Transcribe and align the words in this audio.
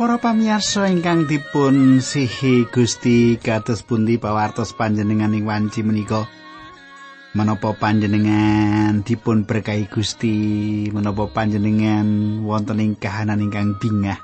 Para 0.00 0.16
pamirsa 0.16 0.88
ingkang 0.88 1.28
dipun 1.28 2.00
sihi 2.00 2.64
Gusti 2.72 3.36
kados 3.36 3.84
pundi 3.84 4.16
pawartos 4.16 4.72
panjenengan 4.72 5.36
ing 5.36 5.44
wanci 5.44 5.84
menika? 5.84 6.24
Menapa 7.36 7.76
panjenengan 7.76 9.04
dipun 9.04 9.44
berkahi 9.44 9.92
Gusti? 9.92 10.88
Menapa 10.88 11.28
panjenengan 11.28 12.40
wonten 12.40 12.80
ing 12.80 12.96
kahanan 12.96 13.44
ingkang 13.44 13.76
bingah? 13.76 14.16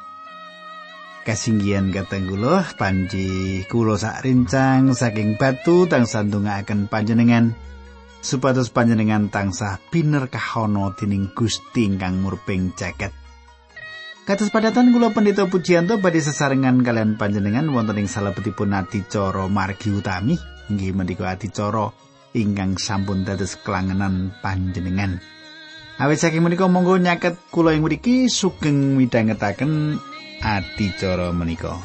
Kasinggihan 1.28 1.92
kateng 1.92 2.24
kula 2.24 2.64
panji 2.80 3.60
kula 3.68 4.00
sak 4.00 4.24
rincang 4.24 4.96
saking 4.96 5.36
batu 5.36 5.84
tansah 5.84 6.24
ndongaaken 6.24 6.88
panjenengan 6.88 7.52
supados 8.24 8.72
panjenengan 8.72 9.28
tansah 9.28 9.76
binerkahono 9.92 10.96
dening 10.96 11.36
Gusti 11.36 11.84
ingkang 11.84 12.24
murping 12.24 12.72
jagat. 12.72 13.25
Kados 14.26 14.50
padatan 14.50 14.90
kula 14.90 15.14
pendeta 15.14 15.46
Pujianto 15.46 16.02
badhe 16.02 16.18
sesarengan 16.18 16.82
kalian 16.82 17.14
panjenengan 17.14 17.70
wonten 17.70 18.02
ing 18.02 18.10
salebetipun 18.10 18.74
adicara 18.74 19.46
margi 19.46 19.94
utami 19.94 20.34
inggih 20.66 20.98
menika 20.98 21.30
adicara 21.30 21.94
ingkang 22.34 22.74
sampun 22.74 23.22
dados 23.22 23.54
kelangenan 23.62 24.34
panjenengan. 24.42 25.22
Awit 26.02 26.18
saking 26.18 26.42
menika 26.42 26.66
monggo 26.66 26.98
nyaket 26.98 27.38
kula 27.54 27.78
ing 27.78 27.86
mriki 27.86 28.26
sugeng 28.26 28.98
midhangetaken 28.98 30.02
adicara 30.42 31.30
menika. 31.30 31.78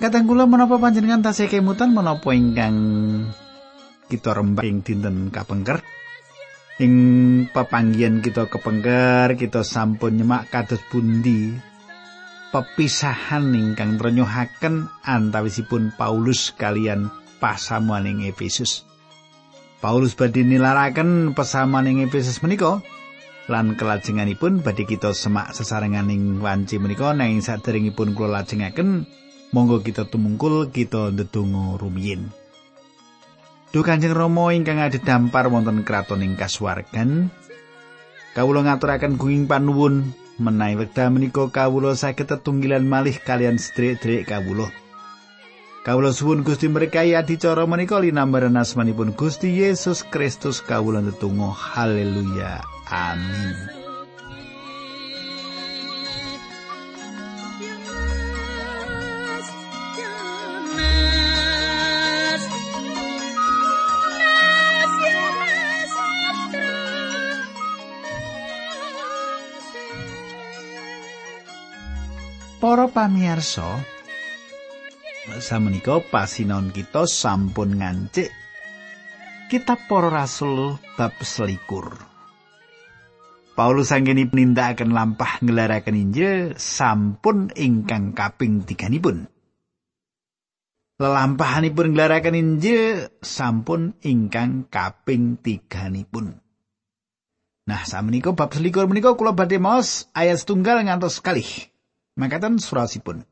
Kadang 0.00 0.24
kula 0.24 0.48
menapa 0.48 0.80
panjenengan 0.80 1.20
tasih 1.20 1.44
kemutan 1.52 1.92
menapa 1.92 2.32
ingkang 2.32 2.72
kita 4.08 4.32
rembak 4.32 4.64
ing 4.64 4.80
dinten 4.80 5.28
kapengker? 5.28 5.84
Ing 6.80 6.94
pepanggian 7.52 8.24
kita 8.24 8.48
kepengker 8.48 9.36
kita 9.36 9.60
sampun 9.60 10.16
nyemak 10.16 10.48
kados 10.48 10.80
bundi 10.88 11.52
pepisahan 12.48 13.52
ingkang 13.52 14.00
trenyohaken 14.00 14.88
antawisipun 15.04 15.92
Paulus 16.00 16.56
kalian 16.56 17.12
pasamuan 17.36 18.08
ing 18.08 18.24
Efesus. 18.24 18.88
Paulus 19.84 20.16
badhe 20.16 20.48
nilaraken 20.48 21.36
pesamuan 21.36 21.84
ing 21.84 22.00
Efesus 22.00 22.40
menika 22.40 22.80
lan 23.52 23.76
kelajenganipun 23.76 24.64
badhe 24.64 24.88
kita 24.88 25.12
semak 25.12 25.52
sesarengan 25.52 26.08
ing 26.08 26.40
wanci 26.40 26.80
menika 26.80 27.12
nanging 27.12 27.44
saderengipun 27.44 28.16
kula 28.16 28.40
lajengaken 28.40 29.04
Monggo 29.50 29.82
kita 29.82 30.06
tumungkul 30.06 30.70
kita 30.70 31.10
ndedonga 31.10 31.74
rumiyin. 31.74 32.30
Duh 33.70 33.82
Kanjeng 33.82 34.14
Rama 34.14 34.54
ingkang 34.54 34.82
dampar 35.02 35.50
wonten 35.50 35.82
kraton 35.86 36.22
ing 36.22 36.38
kasuwargan. 36.38 37.30
Kawula 38.34 38.62
ngaturaken 38.62 39.18
gunging 39.18 39.50
panuwun 39.50 40.14
menawi 40.38 40.86
wekdal 40.86 41.10
menika 41.10 41.50
kawula 41.50 41.98
saged 41.98 42.30
tetunggilan 42.30 42.86
malih 42.86 43.18
kalian 43.18 43.58
sedherek-sedherek 43.58 44.30
kawula. 44.30 44.70
Kawula 45.82 46.14
suwun 46.14 46.46
Gusti 46.46 46.70
berkahi 46.70 47.18
adicara 47.18 47.66
menika 47.66 47.98
linambaran 47.98 48.54
asmanipun 48.54 49.18
Gusti 49.18 49.50
Yesus 49.50 50.06
Kristus 50.06 50.62
kawula 50.62 51.02
ndedonga 51.02 51.50
haleluya 51.50 52.62
amin. 52.86 53.79
Para 72.60 72.92
pamirsa, 72.92 73.80
samenika 75.40 75.96
pasinon 76.12 76.68
kita 76.76 77.08
sampun 77.08 77.80
ngancik 77.80 78.28
Kitab 79.48 79.88
Para 79.88 80.12
Rasul 80.12 80.76
bab 80.92 81.16
selikur. 81.24 81.88
Paulus 83.56 83.96
anggeni 83.96 84.28
nindakaken 84.28 84.92
lampah 84.92 85.40
ngelaraken 85.40 85.96
Injil 85.96 86.52
sampun 86.60 87.48
ingkang 87.56 88.12
kaping 88.12 88.68
tiganipun. 88.68 89.24
Lelampahanipun 91.00 91.96
ngelaraken 91.96 92.36
Injil 92.36 93.08
sampun 93.24 93.96
ingkang 94.04 94.68
kaping 94.68 95.40
tiganipun. 95.40 96.36
Nah, 97.64 97.88
samenika 97.88 98.36
bab 98.36 98.52
selikur 98.52 98.84
menika 98.84 99.16
kula 99.16 99.32
badhe 99.32 99.56
maos 99.56 100.12
ayat 100.12 100.44
setunggal 100.44 100.84
ngantos 100.84 101.24
kalih. 101.24 101.69
Mangkatan 102.20 102.60
surasipun. 102.60 103.24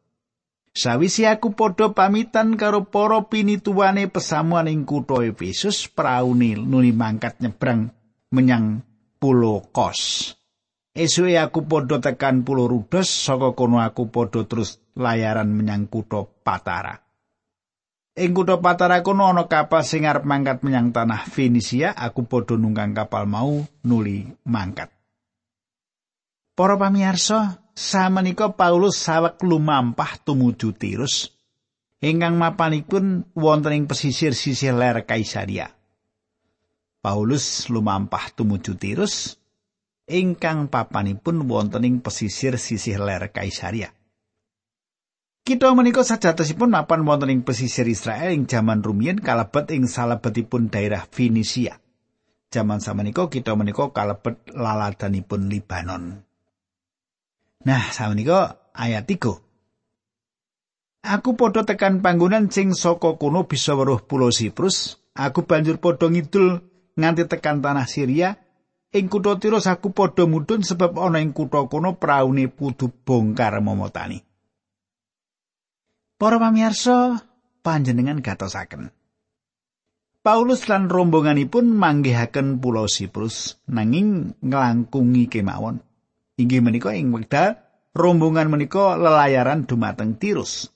Sawisi 0.73 1.29
aku 1.29 1.53
padha 1.53 1.93
pamitan 1.93 2.57
karo 2.57 2.89
para 2.89 3.21
pinituwane 3.29 4.09
pesamuan 4.09 4.65
ing 4.65 4.89
kutha 4.89 5.21
Efesus 5.29 5.93
praune 5.93 6.57
nuli 6.57 6.97
mangkat 6.97 7.37
nyebrang 7.45 7.93
menyang 8.33 8.81
pulau 9.21 9.61
Kos. 9.69 10.33
Esuke 10.97 11.37
aku 11.37 11.69
padha 11.69 12.01
tekan 12.01 12.49
pulau 12.49 12.65
Rudos 12.65 13.13
saka 13.13 13.53
kono 13.53 13.85
aku 13.85 14.09
padha 14.09 14.49
terus 14.49 14.81
layaran 14.97 15.53
menyang 15.53 15.85
kutha 15.93 16.25
Patara. 16.25 16.97
Ing 18.17 18.33
kutha 18.33 18.57
Patara 18.57 19.05
kono 19.05 19.29
ana 19.29 19.51
kapal 19.53 19.85
sing 19.85 20.09
arep 20.09 20.25
mangkat 20.25 20.65
menyang 20.65 20.97
tanah 20.97 21.29
Fenisia, 21.29 21.93
aku 21.93 22.25
padha 22.25 22.57
nunggang 22.57 22.97
kapal 22.97 23.29
mau 23.29 23.63
nuli 23.85 24.27
mangkat. 24.49 24.98
Para 26.59 26.75
pamirsa, 26.75 27.63
samenika 27.71 28.51
Paulus 28.59 28.99
sawek 28.99 29.39
lumampah 29.47 30.19
tumuju 30.27 30.75
Tirus 30.75 31.31
ingkang 32.03 32.35
mapanipun 32.35 33.31
wonten 33.31 33.79
ing 33.79 33.85
pesisir 33.87 34.35
sisih 34.35 34.75
ler 34.75 35.07
Kaisaria. 35.07 35.71
Paulus 36.99 37.71
lumampah 37.71 38.35
tumuju 38.35 38.75
Tirus 38.75 39.39
ingkang 40.11 40.67
papanipun 40.67 41.47
wonten 41.47 41.87
ing 41.87 42.03
pesisir 42.03 42.59
sisih 42.59 42.99
ler 42.99 43.31
Kaisaria. 43.31 43.95
Kita 45.47 45.71
menika 45.79 46.03
sajatosipun 46.03 46.75
mapan 46.75 47.07
wonten 47.07 47.31
ing 47.31 47.47
pesisir 47.47 47.87
Israel 47.87 48.35
ing 48.35 48.51
jaman 48.51 48.83
rumiyin 48.83 49.23
kalebet 49.23 49.71
ing 49.71 49.87
salebetipun 49.87 50.75
daerah 50.75 51.07
Finisia. 51.07 51.79
Jaman 52.51 52.83
samenika 52.83 53.31
kita 53.31 53.55
menika 53.55 53.95
kalebet 53.95 54.43
laladanipun 54.51 55.47
Libanon. 55.47 56.28
Nah, 57.67 57.91
samenika 57.91 58.71
ayat 58.71 59.09
3. 59.11 59.43
Aku 61.09 61.35
padha 61.35 61.65
tekan 61.67 62.05
panggonan 62.05 62.53
sing 62.53 62.77
saka 62.77 63.17
kono 63.19 63.49
bisa 63.49 63.75
weruh 63.75 64.03
pulau 64.03 64.31
Siprus. 64.31 65.01
Aku 65.17 65.43
banjur 65.43 65.83
padha 65.83 66.07
ngidul 66.07 66.63
nganti 66.95 67.27
tekan 67.27 67.59
tanah 67.65 67.87
Syria. 67.89 68.39
Ing 68.89 69.11
kutha 69.13 69.37
Tirus 69.37 69.69
aku 69.69 69.93
padha 69.93 70.25
mudhun 70.25 70.65
sebab 70.65 70.97
ana 70.97 71.21
ing 71.21 71.37
kutha 71.37 71.67
kono 71.69 72.01
praune 72.01 72.49
kudu 72.53 72.89
bongkar 73.05 73.61
momotani. 73.61 74.21
Para 76.19 76.41
pamirsa, 76.41 77.21
panjenengan 77.63 78.19
gatosaken. 78.19 78.91
Paulus 80.19 80.67
lan 80.67 80.91
rombonganipun 80.91 81.73
manggihaken 81.73 82.59
pulau 82.59 82.91
Siprus 82.91 83.63
nanging 83.71 84.35
nglangkungi 84.43 85.31
kemawon. 85.31 85.88
Inggih 86.39 86.63
menika 86.63 86.95
ing 86.95 87.11
wekdal 87.11 87.59
rombongan 87.99 88.47
menika 88.47 88.95
lelayaran 88.95 89.67
dumateng 89.67 90.15
Tirus. 90.17 90.71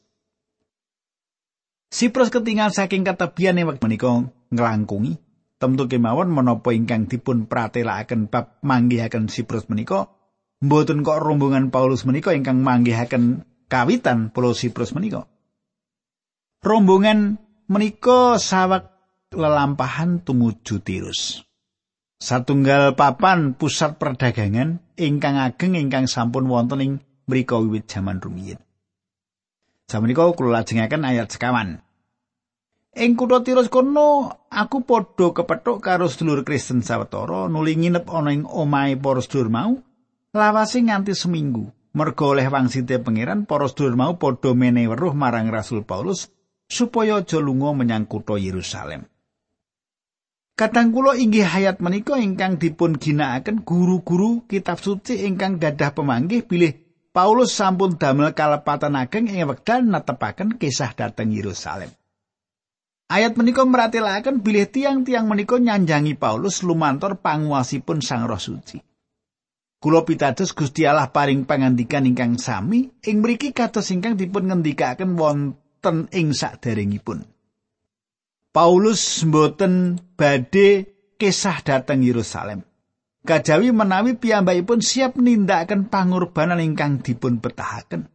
Siprus 1.86 2.34
ketinggal 2.34 2.74
saking 2.74 3.06
ketebian 3.06 3.62
ing 3.62 3.70
wekdal 3.70 3.86
menika 3.86 4.10
nglangkungi 4.50 5.22
tentu 5.62 5.86
kemawon 5.86 6.34
menapa 6.34 6.74
ingkang 6.74 7.06
dipun 7.06 7.46
pratelakaken 7.46 8.26
bab 8.26 8.58
manggihaken 8.66 9.30
Siprus 9.30 9.70
menika 9.70 10.10
mboten 10.58 11.06
kok 11.06 11.22
rombongan 11.22 11.70
Paulus 11.70 12.02
menika 12.02 12.34
ingkang 12.34 12.58
manggihaken 12.66 13.46
kawitan 13.70 14.34
pulau 14.34 14.52
Siprus 14.52 14.90
menika. 14.98 15.30
Rombongan 16.62 17.38
menika 17.70 18.36
sawek 18.42 18.90
lelampahan 19.30 20.26
tumuju 20.26 20.82
Tirus. 20.82 21.46
Satunggal 22.22 22.94
papan 22.94 23.58
pusat 23.58 23.98
perdagangan 23.98 24.78
ingkang 24.94 25.42
ageng 25.42 25.74
ingkang 25.74 26.06
sampun 26.06 26.46
wonten 26.46 26.78
ing 26.78 26.92
mriku 27.26 27.58
wiwit 27.66 27.90
jaman 27.90 28.22
rumiyin. 28.22 28.62
Jaman 29.90 30.06
menika 30.06 30.30
kula 30.30 30.62
lajengaken 30.62 31.02
ayat 31.02 31.34
sekawan. 31.34 31.82
Ing 32.94 33.18
kutha 33.18 33.42
Tirus 33.42 33.66
kono 33.66 34.30
aku 34.54 34.86
padha 34.86 35.34
kepethuk 35.34 35.82
karo 35.82 36.06
sedulur 36.06 36.46
Kristen 36.46 36.86
sawetara 36.86 37.50
nuli 37.50 37.74
nginep 37.74 38.06
ana 38.06 38.30
ing 38.30 38.46
omahe 38.46 38.94
para 38.94 39.18
sedulur 39.18 39.50
mau 39.50 39.82
lawase 40.30 40.78
nganti 40.78 41.18
seminggu. 41.18 41.74
Mergo 41.90 42.38
oleh 42.38 42.46
wangsite 42.46 43.02
pangeran 43.02 43.50
para 43.50 43.66
sedulur 43.66 43.98
mau 43.98 44.14
padha 44.14 44.54
menehi 44.54 44.86
weruh 44.86 45.10
marang 45.10 45.50
Rasul 45.50 45.82
Paulus 45.82 46.30
supaya 46.70 47.18
aja 47.18 47.42
lunga 47.42 47.74
menyang 47.74 48.06
kutha 48.06 48.38
Yerusalem. 48.38 49.10
Kadang 50.62 50.94
kula 50.94 51.18
inggih 51.18 51.42
hayat 51.42 51.82
menika 51.82 52.14
ingkang 52.22 52.54
dipun 52.54 52.94
ginakaken 52.94 53.66
guru-guru 53.66 54.46
kitab 54.46 54.78
suci 54.78 55.26
ingkang 55.26 55.58
gadah 55.58 55.90
pemanggih 55.90 56.46
bilih 56.46 56.78
Paulus 57.10 57.50
sampun 57.50 57.98
damel 57.98 58.30
kalepatan 58.30 58.94
ageng 58.94 59.26
ing 59.26 59.42
wekdal 59.50 59.82
netepaken 59.82 60.62
kisah 60.62 60.94
dhateng 60.94 61.34
Yerusalem. 61.34 61.90
Ayat 63.10 63.34
menika 63.34 63.66
meratelaken 63.66 64.38
bilih 64.38 64.70
tiang-tiang 64.70 65.26
menika 65.26 65.58
nyanjangi 65.58 66.14
Paulus 66.14 66.62
lumantar 66.62 67.18
panguasipun 67.18 67.98
Sang 67.98 68.30
Roh 68.30 68.38
Suci. 68.38 68.78
Kula 69.82 70.06
pitados 70.06 70.54
Gusti 70.54 70.86
Allah 70.86 71.10
paring 71.10 71.42
pangandikan 71.42 72.06
ingkang 72.06 72.38
sami 72.38 72.86
ing 73.02 73.18
mriki 73.18 73.50
kados 73.50 73.90
ingkang 73.90 74.14
dipun 74.14 74.46
ngendikaken 74.46 75.18
wonten 75.18 76.06
ing 76.14 76.30
saderengipun. 76.30 77.31
Paulus 78.52 79.24
mboten 79.24 79.96
badhe 80.12 80.92
kisah 81.16 81.64
dhateng 81.64 82.04
Yerusalem. 82.04 82.68
Kajawi 83.24 83.72
menawi 83.72 84.20
piyambakipun 84.20 84.84
siap 84.84 85.16
nindakaken 85.16 85.88
pangorbanan 85.88 86.60
ingkang 86.60 87.00
dipun 87.00 87.40
betahaken. 87.40 88.12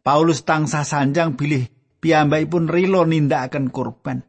Paulus 0.00 0.48
tansah 0.48 0.80
sanjang 0.80 1.36
bilih 1.36 1.68
piyambakipun 2.00 2.72
rilo 2.72 3.04
nindakaken 3.04 3.68
kurban. 3.68 4.24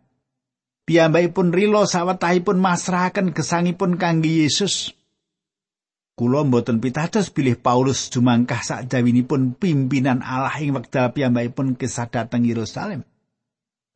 Piyambakipun 0.84 1.56
rilo 1.56 1.88
sawetahipun 1.88 2.60
masrahaken 2.60 3.32
gesangipun 3.32 3.96
kangge 3.96 4.28
Yesus. 4.28 4.92
Kula 6.18 6.44
mboten 6.44 6.84
pitados 6.84 7.32
bilih 7.32 7.56
Paulus 7.56 8.12
jumangkah 8.12 8.60
sakjawinipun 8.60 9.56
pimpinan 9.56 10.20
Allah 10.20 10.60
ing 10.60 10.76
wekdal 10.76 11.16
piyambakipun 11.16 11.80
kisah 11.80 12.12
dhateng 12.12 12.44
Yerusalem. 12.44 13.08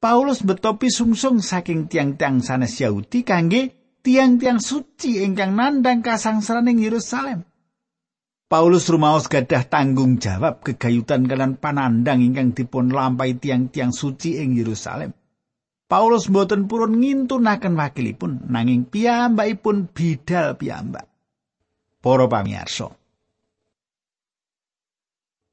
Paulus 0.01 0.41
betopi 0.41 0.89
sungsung 0.89 1.45
saking 1.45 1.85
tiang-tiang 1.85 2.41
sanes 2.41 2.73
Yahudi 2.81 3.21
kangge 3.21 3.93
tiang-tiang 4.01 4.57
suci 4.57 5.21
ingkang 5.21 5.53
nandang 5.53 6.01
kasangsaran 6.01 6.65
ing 6.73 6.81
Yerusalem. 6.81 7.45
Paulus 8.49 8.89
rumaos 8.89 9.29
gadah 9.29 9.69
tanggung 9.69 10.17
jawab 10.17 10.65
kegayutan 10.65 11.29
kalian 11.29 11.61
panandang 11.61 12.25
ingkang 12.25 12.57
dipun 12.57 12.89
lampai 12.89 13.37
tiang-tiang 13.37 13.93
suci 13.93 14.41
ing 14.41 14.57
Yerusalem. 14.57 15.13
Paulus 15.85 16.33
mboten 16.33 16.65
purun 16.65 16.97
ngintunaken 16.97 17.77
wakilipun 17.77 18.49
nanging 18.49 18.89
piyambakipun 18.89 19.93
bidal 19.93 20.57
piyambak. 20.57 21.05
Para 22.01 22.25
pamirsa. 22.25 22.89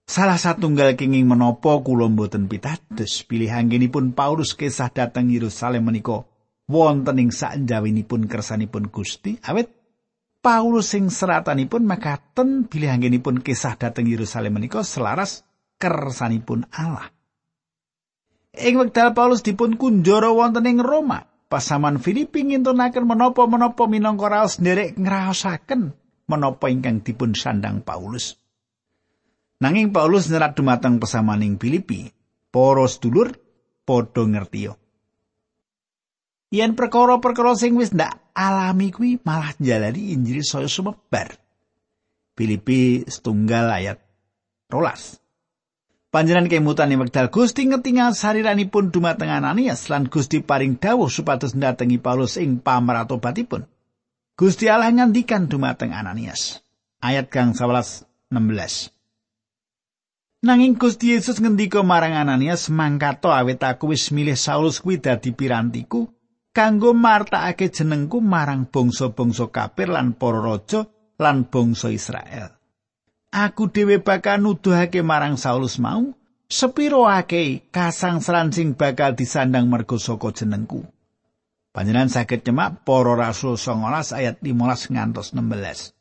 Salah 0.08 0.40
satunggal 0.40 0.96
kenging 0.96 1.28
menapa 1.28 1.84
kula 1.84 2.08
mboten 2.08 2.48
pitados 2.48 3.28
pilih 3.28 3.52
anggenipun 3.52 4.16
Paulus 4.16 4.56
kisah 4.56 4.88
dateng 4.88 5.28
Yerusalem 5.28 5.84
menika 5.84 6.24
wonten 6.64 7.20
ing 7.20 7.28
sanjawinipun 7.28 8.24
kersanipun 8.24 8.88
Gusti 8.88 9.36
awet 9.44 9.68
Paulus 10.40 10.96
sing 10.96 11.12
seratanipun 11.12 11.84
makaten 11.84 12.72
bilih 12.72 12.88
anggenipun 12.88 13.44
kisah 13.44 13.76
dhateng 13.76 14.08
Yerusalem 14.08 14.56
menika 14.56 14.80
selaras 14.80 15.44
kersanipun 15.76 16.64
Allah. 16.72 17.12
Ing 18.56 18.80
wekdal 18.80 19.12
Paulus 19.12 19.44
dipun 19.44 19.76
kunjara 19.76 20.32
wonten 20.32 20.64
ing 20.64 20.80
Roma, 20.80 21.28
pasaman 21.52 22.00
Filipi 22.00 22.48
ngintunaken 22.48 23.04
menapa-menapa 23.04 23.84
minangka 23.84 24.32
raos 24.32 24.56
nderek 24.56 24.96
ngraosaken 24.96 25.92
menapa 26.32 26.72
ingkang 26.72 27.04
dipun 27.04 27.36
sandang 27.36 27.84
Paulus. 27.84 28.47
Nanging 29.58 29.90
Paulus 29.90 30.30
nyerat 30.30 30.54
dumateng 30.54 31.02
pesaman 31.02 31.42
ing 31.42 31.58
Filipi, 31.58 32.14
para 32.54 32.86
sedulur 32.86 33.34
padha 33.82 34.22
ngertiyo. 34.22 34.78
yen 36.48 36.72
perkara-perkara 36.72 37.52
sing 37.56 37.76
wis 37.76 37.92
ndak 37.92 38.32
alami 38.32 38.88
kuwi 38.88 39.20
malah 39.20 39.52
njalani 39.60 40.16
Injil 40.16 40.40
saya 40.44 40.68
sumebar. 40.68 41.36
Filipi 42.38 43.04
setunggal 43.04 43.66
ayat 43.68 43.98
rolas. 44.70 45.18
Panjenan 46.08 46.48
kemutan 46.48 46.88
yang 46.88 47.04
wekdal 47.04 47.28
Gusti 47.28 47.68
ngetingal 47.68 48.16
sariranipun 48.16 48.88
dumateng 48.88 49.28
Ananias 49.28 49.92
lan 49.92 50.08
Gusti 50.08 50.40
paring 50.40 50.80
dawuh 50.80 51.12
supados 51.12 51.52
ndatengi 51.52 52.00
Paulus 52.00 52.40
ing 52.40 52.64
pamratobatipun. 52.64 53.68
Gusti 54.38 54.72
Allah 54.72 54.88
ngandikan 54.88 55.52
dumateng 55.52 55.92
Ananias. 55.92 56.64
Ayat 57.04 57.28
kang 57.28 57.52
11 57.52 58.08
16. 58.32 58.97
Nanging 60.38 60.78
Gusti 60.78 61.18
Yesus 61.18 61.42
ngendika 61.42 61.82
marang 61.82 62.14
Ananias 62.14 62.70
mangkato 62.70 63.34
awet 63.34 63.58
aku 63.58 63.90
wis 63.90 64.14
milih 64.14 64.38
Saulus 64.38 64.78
kuwi 64.78 65.02
dadi 65.02 65.34
pirantiku 65.34 66.06
kanggo 66.54 66.94
martakake 66.94 67.74
jenengku 67.74 68.22
marang 68.22 68.70
bangsa-bangsa 68.70 69.50
kafir 69.50 69.90
lan 69.90 70.14
para 70.14 70.38
raja 70.38 70.86
lan 71.18 71.50
bangsa 71.50 71.90
Israel. 71.90 72.54
Aku 73.34 73.66
dhewe 73.66 73.98
bakal 73.98 74.38
nuduhake 74.38 75.02
marang 75.02 75.34
Saulus 75.34 75.82
mau 75.82 76.14
sepiro 76.46 77.10
akeh 77.10 77.66
kasangsaran 77.74 78.54
sing 78.54 78.78
bakal 78.78 79.18
disandang 79.18 79.66
mergo 79.66 79.98
saka 79.98 80.30
jenengku. 80.30 80.86
Panjenengan 81.74 82.14
saged 82.14 82.46
nyemak 82.46 82.86
para 82.86 83.18
rasul 83.18 83.58
19 83.58 84.14
ayat 84.14 84.38
15 84.38 84.94
ngantos 84.94 85.34
16. 85.34 85.98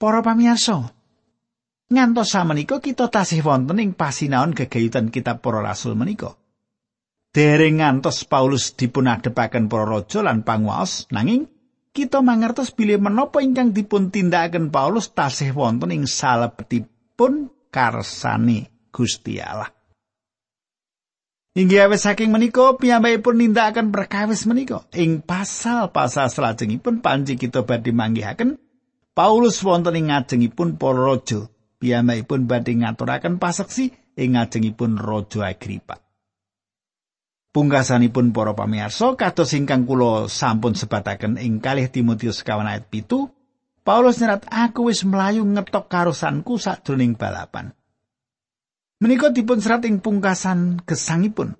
Para 0.00 0.24
pamirsa, 0.24 0.96
ngantos 1.88 2.36
samenika 2.36 2.84
kita 2.84 3.08
tasih 3.08 3.40
wonten 3.40 3.80
ing 3.80 3.96
pasinaon 3.96 4.52
gegayutan 4.52 5.08
kitab 5.08 5.40
para 5.40 5.64
rasul 5.64 5.96
menika. 5.96 6.36
dereng 7.32 7.80
ngantos 7.80 8.28
Paulus 8.28 8.76
dipunadepaken 8.76 9.72
para 9.72 9.88
raja 9.88 10.20
lan 10.20 10.44
panguwas 10.44 11.08
nanging 11.08 11.48
kita 11.96 12.20
mangertos 12.20 12.70
bilih 12.76 13.00
menapa 13.00 13.40
ingkang 13.40 13.72
dipun 13.72 14.12
tindakaken 14.12 14.68
Paulus 14.68 15.10
tasih 15.10 15.56
wonten 15.56 15.90
ing 15.90 16.04
salebetipun 16.04 17.50
karsane 17.72 18.70
Gusti 18.94 19.40
Allah. 19.42 19.72
Inggih 21.58 21.90
awet 21.90 21.98
saking 21.98 22.30
menika 22.30 22.78
piyambakipun 22.78 23.34
nindakaken 23.42 23.90
perkawis 23.90 24.46
menika 24.46 24.86
ing 24.94 25.24
pasal-pasal 25.24 26.30
salajengipun 26.30 27.02
panci 27.02 27.34
kita 27.34 27.66
badhe 27.66 27.90
manggihaken 27.90 28.60
Paulus 29.10 29.58
wonten 29.66 29.98
ing 29.98 30.14
ngajengipun 30.14 30.78
para 30.78 31.02
raja 31.02 31.50
piyambakipun 31.78 32.50
badhe 32.50 32.74
ngaturaken 32.82 33.38
paseksi 33.38 33.94
ing 34.18 34.34
ngajengipun 34.34 34.98
Raja 34.98 35.46
Agripa. 35.46 36.02
Pungkasanipun 37.48 38.36
para 38.36 38.52
pamirsa 38.52 39.16
kados 39.16 39.56
ingkang 39.56 39.88
kula 39.88 40.28
sampun 40.28 40.76
sebataken 40.76 41.40
ing 41.40 41.64
kalih 41.64 41.88
Timotius 41.88 42.44
kawan 42.44 42.68
ayat 42.68 42.86
pitu, 42.92 43.32
Paulus 43.82 44.20
nyerat 44.20 44.44
aku 44.52 44.92
wis 44.92 45.00
mlayu 45.00 45.48
ngetok 45.48 45.88
karosanku 45.88 46.60
sakjroning 46.60 47.16
balapan. 47.16 47.72
Menika 49.00 49.32
dipun 49.32 49.64
serat 49.64 49.88
ing 49.88 50.04
pungkasan 50.04 50.84
gesangipun. 50.84 51.56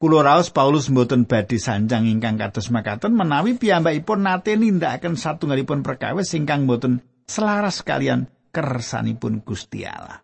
Kula 0.00 0.24
raos 0.24 0.48
Paulus 0.48 0.88
mboten 0.88 1.28
badhe 1.28 1.60
sanjang 1.60 2.08
ingkang 2.08 2.40
kados 2.40 2.72
makaten 2.72 3.12
menawi 3.12 3.60
piyambakipun 3.60 4.24
nate 4.24 4.56
nindakaken 4.56 5.20
satunggalipun 5.20 5.84
perkawis 5.84 6.32
ingkang 6.32 6.64
mboten 6.64 7.04
selaras 7.28 7.84
kalian 7.84 8.24
kersanipun 8.50 9.42
Gusti 9.46 9.86
Allah. 9.86 10.20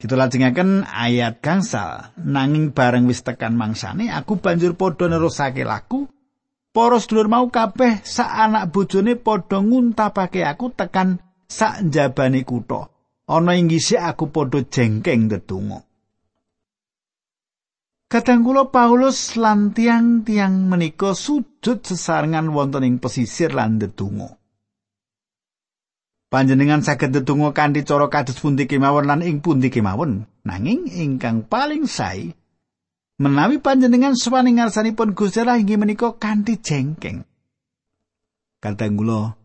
Kita 0.00 0.16
lajengaken 0.16 0.88
ayat 0.88 1.44
gangsal. 1.44 2.16
Nanging 2.24 2.72
bareng 2.72 3.04
wis 3.04 3.20
tekan 3.20 3.52
mangsane, 3.52 4.08
aku 4.08 4.40
banjur 4.40 4.72
padha 4.72 5.12
nerusake 5.12 5.60
laku. 5.60 6.08
Para 6.72 6.96
sedulur 6.96 7.28
mau 7.28 7.52
kabeh 7.52 8.00
sak 8.00 8.30
anak 8.32 8.72
bojone 8.72 9.20
padha 9.20 9.60
nguntapake 9.60 10.40
aku 10.40 10.72
tekan 10.72 11.20
sak 11.44 11.84
njabane 11.84 12.48
kutha. 12.48 12.88
Ana 13.28 13.60
ing 13.60 13.68
aku 13.76 14.32
padha 14.32 14.64
jengkeng 14.64 15.28
ndedonga. 15.28 15.84
Kadang 18.10 18.42
kula 18.42 18.72
Paulus 18.72 19.38
lan 19.38 19.70
tiang-tiang 19.70 20.66
menika 20.66 21.14
sujud 21.14 21.84
sesarengan 21.84 22.50
wonten 22.50 22.88
ing 22.88 22.96
pesisir 22.98 23.52
lan 23.52 23.76
ndedonga. 23.76 24.39
Panjenengan 26.30 26.86
saged 26.86 27.10
ndedonga 27.10 27.50
kanthi 27.50 27.82
cara 27.82 28.06
kados 28.06 28.38
pundi 28.38 28.70
kemawon 28.70 29.10
lan 29.10 29.26
ing 29.26 29.42
pundi 29.42 29.66
kemawon. 29.66 30.30
Nanging 30.46 30.86
ingkang 30.86 31.42
paling 31.50 31.90
sae 31.90 32.38
menawi 33.20 33.60
panjenengan 33.60 34.16
sawaning 34.16 34.62
ngarsanipun 34.62 35.12
Gusti 35.12 35.44
Allah 35.44 35.60
inggih 35.60 35.76
menika 35.76 36.16
kanthi 36.16 36.56
jengkeng. 36.56 37.26
Kadang 38.62 38.94
kula 38.96 39.36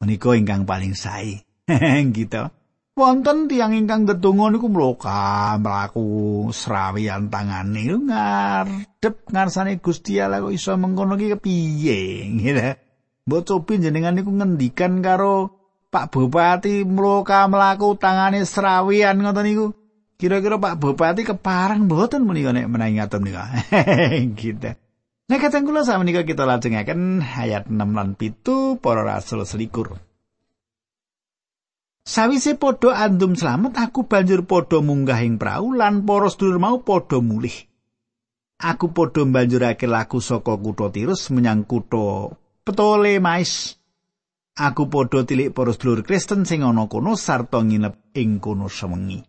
menika 0.00 0.32
ingkang 0.32 0.64
paling 0.64 0.94
sae. 0.96 1.42
gitu. 2.16 2.48
wonten 3.00 3.48
tiyang 3.48 3.72
ingkang 3.72 4.04
ndedonga 4.04 4.52
niku 4.52 4.68
mloka 4.68 5.56
mlaku 5.56 6.04
srawian 6.52 7.32
tangane 7.32 7.96
ngadep 7.96 9.24
ngarsane 9.30 9.80
Gusti 9.80 10.20
Allah 10.20 10.44
kok 10.44 10.52
iso 10.52 10.76
mengkono 10.76 11.16
iki 11.16 11.32
kepiye 11.32 11.98
gitu 12.44 12.76
mbok 13.24 13.42
cobi 13.46 13.80
jenengan 13.80 14.18
niku 14.18 14.34
ngendikan 14.34 15.00
karo 15.00 15.59
Pak 15.90 16.14
Bupati 16.14 16.86
mloka 16.86 17.50
mlaku 17.50 17.98
tangane 17.98 18.46
srawian 18.46 19.18
ngoten 19.18 19.44
niku 19.44 19.66
kira-kira 20.14 20.56
Pak 20.62 20.78
Bupati 20.78 21.26
keparang 21.26 21.90
mboten 21.90 22.22
menika 22.22 22.54
nek 22.54 22.70
menawi 22.70 23.02
ngaten 23.02 23.20
nika 23.26 23.44
gitu 24.38 24.72
Nah, 25.30 25.38
kata 25.38 25.62
kula 25.62 25.86
sama 25.86 26.02
kita 26.02 26.42
lajengaken 26.42 27.22
ayat 27.22 27.70
6 27.70 27.78
lan 27.78 28.18
7 28.18 28.82
para 28.82 29.06
rasul 29.06 29.46
selikur. 29.46 29.94
Sawise 32.02 32.58
padha 32.58 32.98
andum 32.98 33.38
slamet 33.38 33.78
aku 33.78 34.10
banjur 34.10 34.42
padha 34.42 34.82
munggah 34.82 35.22
ing 35.22 35.38
prau 35.38 35.70
lan 35.70 36.02
para 36.02 36.26
sedulur 36.26 36.58
mau 36.58 36.82
padha 36.82 37.22
mulih. 37.22 37.54
Aku 38.58 38.90
padha 38.90 39.22
banjurake 39.22 39.86
laku 39.86 40.18
saka 40.18 40.58
kutha 40.58 40.90
Tirus 40.90 41.30
menyang 41.30 41.62
kutha 41.62 42.34
Ptolemais. 42.66 43.79
Aku 44.60 44.92
padha 44.92 45.24
tilik 45.24 45.56
para 45.56 45.72
sedulur 45.72 46.04
Kristen 46.04 46.44
sing 46.44 46.60
ana 46.60 46.84
kono 46.84 47.16
sarta 47.16 47.64
nginep 47.64 48.12
ing 48.12 48.44
kono 48.44 48.68
sewengi. 48.68 49.24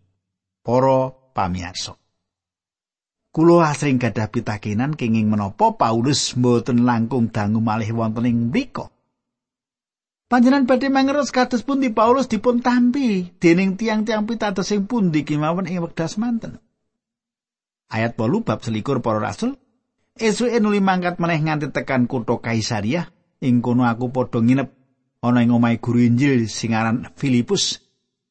Para 0.59 1.07
pamirsa. 1.31 1.95
Kulo 3.31 3.63
asring 3.63 3.95
gadah 3.95 4.27
pitakenan 4.27 4.99
kenging 4.99 5.31
menapa 5.31 5.79
Paulus 5.79 6.35
mboten 6.35 6.83
langkung 6.83 7.31
dangu 7.31 7.63
malih 7.63 7.95
wonten 7.95 8.27
ing 8.27 8.51
mriku. 8.51 8.91
Panjenengan 10.27 10.67
badhe 10.67 10.91
mangertos 10.91 11.31
kados 11.31 11.63
pundi 11.63 11.95
Paulus 11.95 12.27
dipun 12.27 12.59
tampi 12.59 13.31
dening 13.39 13.79
tiang-tiang 13.79 14.27
pitados 14.27 14.67
sing 14.67 14.83
pundi 14.83 15.23
kemawon 15.23 15.63
ing 15.63 15.79
wekdal 15.79 16.11
semanten. 16.11 16.59
Ayat 17.87 18.19
8 18.19 18.43
bab 18.43 18.59
selikur 18.59 18.99
para 18.99 19.23
rasul 19.23 19.55
Esuke 20.11 20.59
nuli 20.59 20.83
mangkat 20.83 21.23
meneh 21.23 21.39
nganti 21.39 21.71
tekan 21.71 22.03
kutha 22.03 22.35
Kaisaria 22.43 23.07
ing 23.39 23.63
kono 23.63 23.87
aku 23.87 24.11
padha 24.11 24.43
nginep 24.43 24.80
ana 25.21 25.45
ing 25.45 25.53
omahe 25.53 25.77
guru 25.77 26.01
Injil 26.01 26.49
sing 26.49 26.73
aran 26.73 27.13
Filipus. 27.13 27.77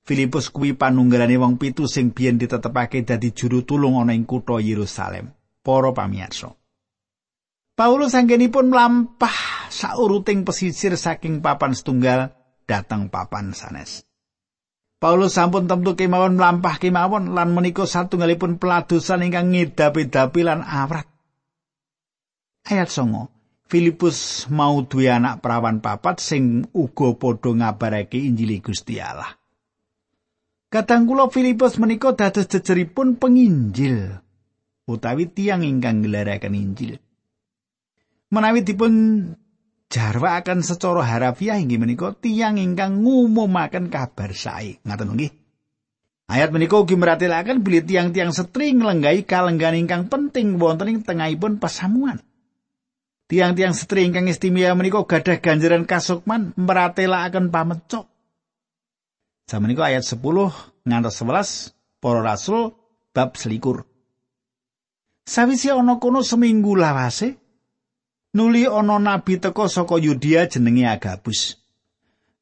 Filipus 0.03 0.51
kuwi 0.51 0.75
panunggalane 0.75 1.39
wong 1.39 1.55
pitu 1.55 1.87
sing 1.87 2.11
biyen 2.11 2.35
ditetepake 2.35 3.07
dadi 3.07 3.31
juru 3.31 3.63
tulung 3.63 4.03
ana 4.03 4.11
ing 4.11 4.27
kutha 4.27 4.59
Yerusalem. 4.59 5.31
Para 5.63 5.95
pamirsa. 5.95 6.51
Paulus 7.79 8.13
anggenipun 8.13 8.75
mlampah 8.75 9.71
sauruting 9.71 10.45
pesisir 10.45 10.99
saking 10.99 11.41
papan 11.41 11.73
setunggal 11.73 12.35
datang 12.67 13.09
papan 13.09 13.57
sanes. 13.57 14.05
Paulus 15.01 15.33
sampun 15.33 15.65
tentu 15.65 15.97
kemawon 15.97 16.37
mlampah 16.37 16.77
kemawon 16.77 17.33
lan 17.33 17.57
menika 17.57 17.89
satunggalipun 17.89 18.61
peladusan 18.61 19.25
ingkang 19.25 19.49
ngedapi-dapi 19.49 20.41
lan 20.45 20.61
awrat. 20.61 21.09
Ayat 22.69 22.93
songo, 22.93 23.33
Filipus 23.71 24.51
mau 24.51 24.83
duwe 24.83 25.07
anak 25.07 25.39
perawan 25.39 25.79
papat 25.79 26.19
sing 26.19 26.67
uga 26.75 27.15
padha 27.15 27.55
ngabarake 27.55 28.19
Injil 28.19 28.59
Gusti 28.59 28.99
Allah. 28.99 29.39
Kadang 30.67 31.07
kula 31.07 31.31
Filipus 31.31 31.79
menika 31.79 32.11
dados 32.19 32.51
jejeripun 32.51 33.15
penginjil 33.15 34.19
utawi 34.91 35.31
tiang 35.31 35.63
ingkang 35.63 36.03
ngelaraken 36.03 36.59
Injil. 36.59 36.99
menawi 38.31 38.63
dipun 38.63 38.93
jarwaaken 39.91 40.63
secara 40.63 41.03
harafiah 41.03 41.59
inggih 41.59 41.83
menika 41.83 42.15
tiyang 42.15 42.63
ingkang 42.63 43.03
ngumumaken 43.03 43.91
kabar 43.91 44.31
sae 44.31 44.79
ngaten 44.87 45.19
nggih 45.19 45.33
Ayat 46.31 46.55
menika 46.55 46.79
ugi 46.79 46.95
meratelaken 46.95 47.67
bilih 47.67 47.83
tiang-tiang 47.83 48.31
setri 48.31 48.71
nglenggahi 48.71 49.27
kalenggan 49.27 49.75
ingkang 49.75 50.07
penting 50.07 50.63
wonten 50.63 50.87
ing 50.87 51.03
tengahipun 51.03 51.59
pasamuan. 51.59 52.23
Tiang-tiang 53.31 53.71
setri 53.79 54.11
ingkang 54.11 54.27
istimewa 54.27 54.75
menika 54.75 55.07
gadah 55.07 55.39
ganjaran 55.39 55.87
kasukman 55.87 56.51
meratelaken 56.59 57.55
pamecok. 57.55 58.11
Zaman 59.47 59.71
menika 59.71 59.87
ayat 59.87 60.03
10 60.03 60.19
ngantos 60.83 61.23
11 61.23 62.03
para 62.03 62.27
rasul 62.27 62.75
bab 63.15 63.39
selikur. 63.39 63.87
Sawise 65.31 65.71
ana 65.71 66.03
kono 66.03 66.27
seminggu 66.27 66.75
lawase, 66.75 67.39
nuli 68.35 68.67
ana 68.67 68.99
nabi 68.99 69.39
teka 69.39 69.71
saka 69.71 69.95
Yudia 70.03 70.51
jenenge 70.51 70.91
Agabus. 70.91 71.55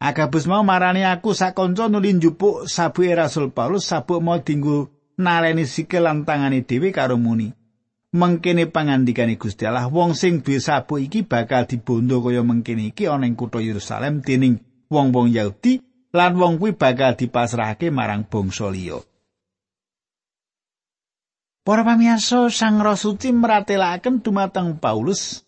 Agabus 0.00 0.48
mau 0.48 0.64
marani 0.64 1.04
aku 1.04 1.36
sak 1.36 1.52
kanca 1.52 1.92
nuli 1.92 2.16
njupuk 2.16 2.64
sabuke 2.64 3.12
Rasul 3.12 3.52
Paulus 3.52 3.84
sabuk 3.84 4.24
mau 4.24 4.40
dinggo 4.40 4.88
naleni 5.20 5.68
sikil 5.68 6.08
lan 6.08 6.24
tangane 6.24 6.64
dhewe 6.64 6.94
karo 6.96 7.20
muni. 7.20 7.57
Mengkene 8.08 8.64
pangandikane 8.72 9.36
Gusti 9.36 9.68
Allah 9.68 9.84
wong 9.92 10.16
sing 10.16 10.40
duwe 10.40 11.04
iki 11.04 11.28
bakal 11.28 11.68
dibondo 11.68 12.24
kaya 12.24 12.40
mengkene 12.40 12.88
iki 12.96 13.04
ana 13.04 13.28
ing 13.28 13.36
kutha 13.36 13.60
Yerusalem 13.60 14.24
dening 14.24 14.64
wong-wong 14.88 15.28
Yahudi 15.28 15.84
lan 16.16 16.40
wong 16.40 16.56
kuwi 16.56 16.72
bakal 16.72 17.12
dipasrahake 17.12 17.92
marang 17.92 18.24
bangsa 18.24 18.72
liya. 18.72 19.04
Para 21.68 21.84
pamirsa 21.84 22.48
Sang 22.48 22.80
Rasuci 22.80 23.28
meratelaken 23.28 24.24
dumateng 24.24 24.80
Paulus 24.80 25.44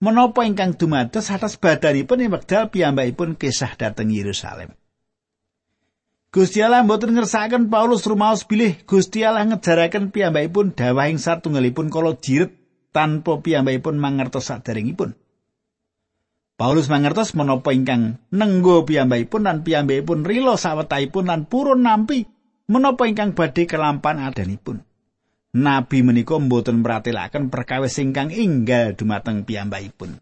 menapa 0.00 0.48
ingkang 0.48 0.72
dumados 0.80 1.28
atas 1.28 1.60
badanipun 1.60 2.24
ing 2.24 2.32
wekdal 2.32 2.72
piyambakipun 2.72 3.36
kisah 3.36 3.76
dhateng 3.76 4.08
Yerusalem. 4.08 4.72
Gusti 6.32 6.64
Allah 6.64 6.80
mboten 6.80 7.12
ngersakaken 7.12 7.68
Paulus 7.68 8.08
rumaos 8.08 8.48
bilih 8.48 8.80
Gusti 8.88 9.20
Allah 9.20 9.44
ngejaraken 9.44 10.08
piyambakipun 10.08 10.72
dawahing 10.72 11.20
satunggalipun 11.20 11.92
kala 11.92 12.16
jiret 12.16 12.56
tanpa 12.88 13.44
piyambakipun 13.44 14.00
mangertos 14.00 14.48
sadaringipun. 14.48 15.12
Paulus 16.56 16.88
mangertos 16.88 17.36
menapa 17.36 17.76
ingkang 17.76 18.16
nenggo 18.32 18.80
piyambakipun 18.88 19.44
lan 19.44 19.60
piyambakipun 19.60 20.24
rila 20.24 20.56
sawetahipun 20.56 21.28
lan 21.28 21.44
purun 21.44 21.84
nampi 21.84 22.24
menapa 22.64 23.04
ingkang 23.04 23.36
badhe 23.36 23.68
kelampan 23.68 24.24
adanipun. 24.24 24.80
nabi 25.52 26.00
menika 26.00 26.40
mboten 26.40 26.80
meratelaken 26.80 27.52
perkawis 27.52 28.00
ingkang 28.00 28.32
inggal 28.32 28.96
dumateng 28.96 29.44
piyambakipun. 29.44 30.16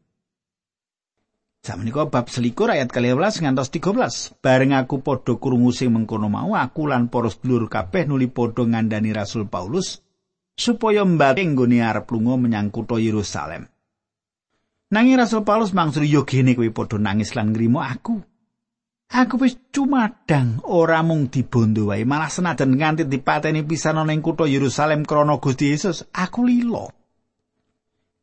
Samenika 1.60 2.08
bab 2.08 2.32
selikur 2.32 2.72
ayat 2.72 2.88
12 2.88 3.44
ngantos 3.44 3.68
13. 3.68 4.40
Bareng 4.40 4.72
aku 4.72 5.04
padha 5.04 5.36
krungu 5.36 5.76
sing 5.76 5.92
mengkono 5.92 6.32
mau, 6.32 6.56
aku 6.56 6.88
lan 6.88 7.12
para 7.12 7.28
sedulur 7.28 7.68
kabeh 7.68 8.08
nuli 8.08 8.32
padha 8.32 8.64
ngandani 8.64 9.12
Rasul 9.12 9.44
Paulus 9.44 10.00
supaya 10.56 11.04
mbate 11.04 11.44
nggone 11.44 11.84
arep 11.84 12.08
lunga 12.08 12.40
menyang 12.40 12.72
kutha 12.72 12.96
Yerusalem. 12.96 13.68
Nanging 14.88 15.20
Rasul 15.20 15.44
Paulus 15.44 15.76
mangsuli 15.76 16.08
yo 16.08 16.24
gene 16.24 16.56
kowe 16.56 16.64
padha 16.72 16.96
nangis 16.96 17.36
lan 17.36 17.52
ngrimo 17.52 17.84
aku. 17.84 18.16
Aku 19.10 19.36
wis 19.44 19.60
cumadang 19.68 20.64
ora 20.64 21.04
mung 21.04 21.28
dibondo 21.28 21.92
wae, 21.92 22.08
malah 22.08 22.32
senajan 22.32 22.72
nganti 22.72 23.04
dipateni 23.04 23.68
pisan 23.68 24.00
ana 24.00 24.16
ing 24.16 24.24
kutha 24.24 24.48
Yerusalem 24.48 25.04
krana 25.04 25.36
Gusti 25.36 25.76
Yesus, 25.76 26.08
aku 26.08 26.40
lilo. 26.40 26.88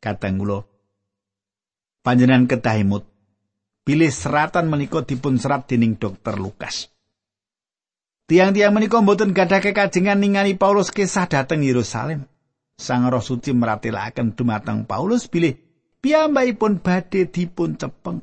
Kadang 0.02 0.42
kula 0.42 0.58
panjenengan 2.02 2.48
kedahimut 2.48 3.17
pilih 3.88 4.12
seratan 4.12 4.68
menika 4.68 5.00
dipun 5.00 5.40
serat 5.40 5.64
dening 5.64 5.96
dokter 5.96 6.36
Lukas. 6.36 6.92
Tiang-tiang 8.28 8.76
menika 8.76 9.00
mboten 9.00 9.32
gadah 9.32 9.64
kekajengan 9.64 10.20
ningali 10.20 10.60
Paulus 10.60 10.92
kisah 10.92 11.24
dateng 11.24 11.64
Yerusalem. 11.64 12.28
Sang 12.76 13.08
Roh 13.08 13.24
Suci 13.24 13.56
meratelaken 13.56 14.36
dumateng 14.36 14.84
Paulus 14.84 15.24
pilih 15.24 15.56
piyambakipun 16.04 16.84
badhe 16.84 17.32
dipun 17.32 17.80
cepeng. 17.80 18.20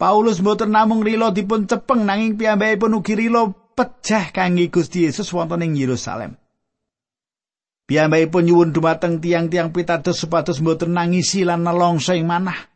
Paulus 0.00 0.40
mboten 0.40 0.72
namung 0.72 1.04
rila 1.04 1.36
dipun 1.36 1.68
cepeng 1.68 2.08
nanging 2.08 2.40
piyambakipun 2.40 2.96
ugi 2.96 3.20
rila 3.20 3.52
pejah 3.76 4.32
kangge 4.32 4.72
Gusti 4.72 5.04
Yesus 5.04 5.28
wonten 5.36 5.68
ing 5.68 5.76
Yerusalem. 5.76 6.40
Piyambakipun 7.84 8.48
nyuwun 8.48 8.72
dumateng 8.72 9.20
tiang-tiang 9.20 9.68
pitados 9.76 10.16
supados 10.16 10.64
mboten 10.64 10.96
nangisi 10.96 11.44
lan 11.44 11.60
nelongso 11.60 12.16
ing 12.16 12.24
manah. 12.24 12.69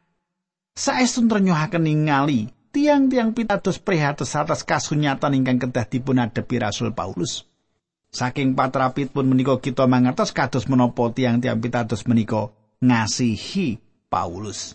Saestu 0.74 1.22
ternyohaken 1.30 1.86
ningali 1.86 2.50
tiang-tiang 2.74 3.30
pitados 3.30 3.78
prihatos 3.78 4.34
atas 4.34 4.66
kasunyatan 4.66 5.38
ingkang 5.38 5.62
kedah 5.62 5.86
dipun 5.86 6.18
adepi 6.18 6.58
Rasul 6.58 6.90
Paulus. 6.90 7.46
Saking 8.10 8.58
patrapitpun 8.58 9.22
menika 9.22 9.54
kita 9.62 9.86
mangertos 9.86 10.34
kados 10.34 10.66
menapa 10.66 11.14
tiang-tiang 11.14 11.62
pitados 11.62 12.02
menika 12.10 12.50
ngasihi 12.82 13.78
Paulus. 14.10 14.74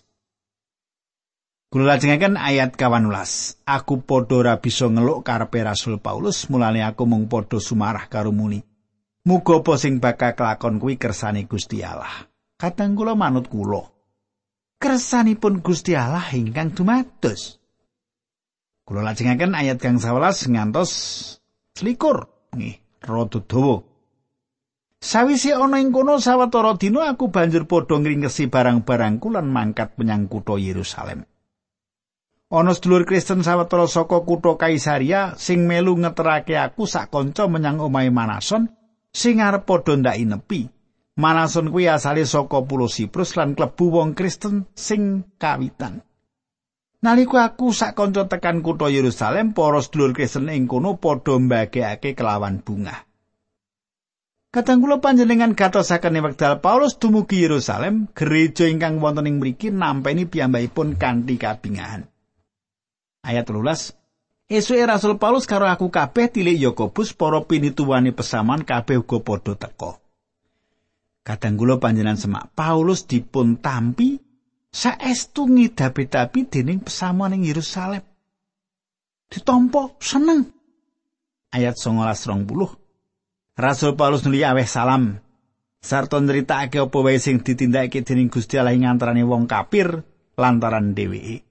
Kula 1.68 1.94
lajengaken 1.94 2.40
ayat 2.40 2.80
18. 2.80 3.60
Aku 3.68 4.00
padha 4.00 4.40
ora 4.40 4.54
bisa 4.56 4.88
ngeluk 4.88 5.20
karepe 5.20 5.60
Rasul 5.60 6.00
Paulus, 6.00 6.48
mulane 6.48 6.80
aku 6.80 7.04
mung 7.04 7.28
padha 7.28 7.60
sumarah 7.60 8.08
karo 8.08 8.32
muni. 8.32 8.64
Muga 9.28 9.60
apa 9.60 9.76
sing 9.76 10.00
bakal 10.00 10.32
kelakon 10.32 10.80
kuwi 10.80 10.96
kersane 10.96 11.44
Gusti 11.44 11.84
Allah. 11.84 12.24
Kadang 12.56 12.96
kula 12.96 13.12
manut 13.12 13.52
kula. 13.52 13.99
Kersanipun 14.80 15.60
Gusti 15.60 15.92
Allah 15.92 16.24
ingkang 16.32 16.72
dumados. 16.72 17.60
Kula 18.88 19.04
lajengaken 19.04 19.52
ayat 19.52 19.76
kang 19.76 20.00
11 20.00 20.56
ngantos 20.56 20.90
selikur. 21.76 22.32
Nggih, 22.56 22.80
rada 23.04 23.38
dawa. 23.44 23.84
Sawise 25.00 25.52
ana 25.52 25.80
ing 25.80 25.92
kono 25.92 26.16
sawetara 26.16 26.80
dina 26.80 27.12
aku 27.12 27.28
banjur 27.28 27.64
padha 27.68 27.96
ngringkesi 28.00 28.48
barang-barangku 28.48 29.32
lan 29.32 29.52
mangkat 29.52 30.00
menyang 30.00 30.28
kutha 30.32 30.56
Yerusalem. 30.56 31.28
Ana 32.48 32.72
sedulur 32.72 33.04
Kristen 33.04 33.44
sawetara 33.44 33.84
saka 33.84 34.24
kutha 34.24 34.56
Kaisaria 34.56 35.36
sing 35.36 35.68
melu 35.68 35.96
ngeterake 35.96 36.56
aku 36.56 36.88
sak 36.88 37.12
kanca 37.12 37.48
menyang 37.52 37.84
omahe 37.84 38.08
Manason 38.08 38.68
sing 39.12 39.44
arep 39.44 39.68
padha 39.68 39.92
ndaki 39.96 40.24
nepi. 40.24 40.79
Manason 41.20 41.68
kuwi 41.68 41.84
asale 41.92 42.24
saka 42.24 42.64
pulau 42.64 42.88
Siprus 42.88 43.36
lan 43.36 43.52
klebu 43.52 43.92
wong 43.92 44.16
Kristen 44.16 44.64
sing 44.72 45.28
kawitan. 45.36 46.00
Nalika 47.04 47.44
aku 47.44 47.72
sak 47.76 47.96
kanca 47.96 48.24
tekan 48.28 48.64
kutha 48.64 48.88
Yerusalem, 48.88 49.52
para 49.52 49.84
sedulur 49.84 50.16
Kristen 50.16 50.48
ing 50.48 50.64
kono 50.64 50.96
padha 50.96 51.36
mbagekake 51.36 52.16
kelawan 52.16 52.64
bunga. 52.64 53.04
Kadang 54.50 54.82
kula 54.82 54.98
panjenengan 54.98 55.54
gatosaken 55.54 56.18
ing 56.18 56.24
wekdal 56.26 56.58
Paulus 56.58 56.98
dumugi 56.98 57.44
Yerusalem, 57.44 58.10
gereja 58.16 58.66
ingkang 58.66 58.98
wonten 58.98 59.28
ing 59.28 59.38
mriki 59.38 59.70
nampeni 59.70 60.26
piyambakipun 60.26 60.98
kanthi 60.98 61.38
kabingahan. 61.38 62.08
Ayat 63.22 63.46
13 63.46 64.00
Esuke 64.50 64.82
Rasul 64.82 65.14
Paulus 65.22 65.46
karo 65.46 65.70
aku 65.70 65.94
kabeh 65.94 66.26
tilik 66.26 66.58
Yakobus 66.58 67.14
para 67.14 67.38
pinituwane 67.46 68.10
pesaman 68.10 68.66
kabeh 68.66 68.98
uga 68.98 69.22
padha 69.22 69.54
teka. 69.54 70.02
Kadang 71.20 71.60
kula 71.60 71.76
panjenengan 71.76 72.16
semak 72.16 72.56
Paulus 72.56 73.04
dipun 73.04 73.60
tampi 73.60 74.16
saestu 74.72 75.44
ngidapi-dapi 75.50 76.48
dening 76.48 76.80
pesamuan 76.80 77.36
ing 77.36 77.44
Yerusalem. 77.44 78.00
Ditompo 79.30 80.00
seneng. 80.00 80.48
Ayat 81.50 81.76
19 81.76 82.46
Rasul 83.60 83.92
Paulus 83.98 84.24
nuli 84.24 84.40
aweh 84.40 84.64
salam 84.64 85.20
sarta 85.80 86.20
nritakake 86.20 86.80
apa 86.80 86.98
wae 87.00 87.18
sing 87.20 87.44
ditindakake 87.44 88.04
dening 88.04 88.32
Gusti 88.32 88.56
Allah 88.56 88.76
ing 88.76 88.88
antarané 88.88 89.24
wong 89.24 89.44
kafir 89.44 90.00
lantaran 90.36 90.96
dheweke. 90.96 91.44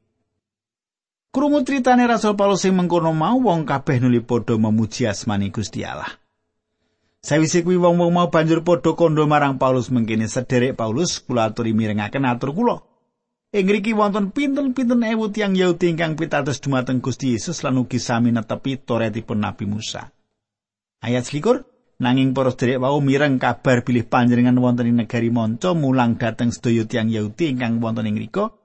Krungu 1.30 1.62
critane 1.62 2.10
Rasul 2.10 2.34
Paulus 2.34 2.66
sing 2.66 2.74
mengkono 2.74 3.14
mau 3.14 3.38
wong 3.38 3.62
kabeh 3.70 4.02
nuli 4.02 4.26
padha 4.26 4.58
memuji 4.58 5.06
asmani 5.06 5.54
Gusti 5.54 5.86
Allah. 5.86 6.10
Sawise 7.20 7.68
kuwi 7.68 7.76
wong-wong 7.76 8.16
mau 8.16 8.32
banjur 8.32 8.64
padha 8.64 8.96
kandha 8.96 9.28
marang 9.28 9.60
Paulus 9.60 9.92
mengkene 9.92 10.32
sederek 10.32 10.80
Paulus 10.80 11.20
kula 11.20 11.52
aturi 11.52 11.76
mirengaken 11.76 12.24
atur 12.24 12.56
kula. 12.56 12.80
Ing 13.52 13.66
ngriki 13.66 13.92
wonten 13.92 14.32
pinten-pinten 14.32 15.04
ewu 15.04 15.28
tiyang 15.34 15.58
Yahudi 15.58 15.92
ingkang 15.92 16.16
pitados 16.16 16.64
dumateng 16.64 17.04
Gusti 17.04 17.36
Yesus 17.36 17.66
lan 17.66 17.82
ugi 17.82 18.00
sami 18.00 18.32
netepi 18.32 18.80
Toretipun 18.80 19.42
Nabi 19.42 19.66
Musa. 19.68 20.14
Ayat 21.02 21.28
selikur, 21.28 21.66
nanging 22.00 22.32
para 22.32 22.56
sedherek 22.56 22.80
wau 22.80 23.04
mireng 23.04 23.36
kabar 23.36 23.84
bilih 23.84 24.08
panjenengan 24.08 24.56
wonten 24.56 24.88
ing 24.88 25.04
negari 25.04 25.28
Monco 25.28 25.76
mulang 25.76 26.16
dhateng 26.16 26.56
sedaya 26.56 26.88
tiyang 26.88 27.12
Yahudi 27.12 27.52
ingkang 27.52 27.84
wonten 27.84 28.08
ing 28.08 28.16
ngrika 28.16 28.56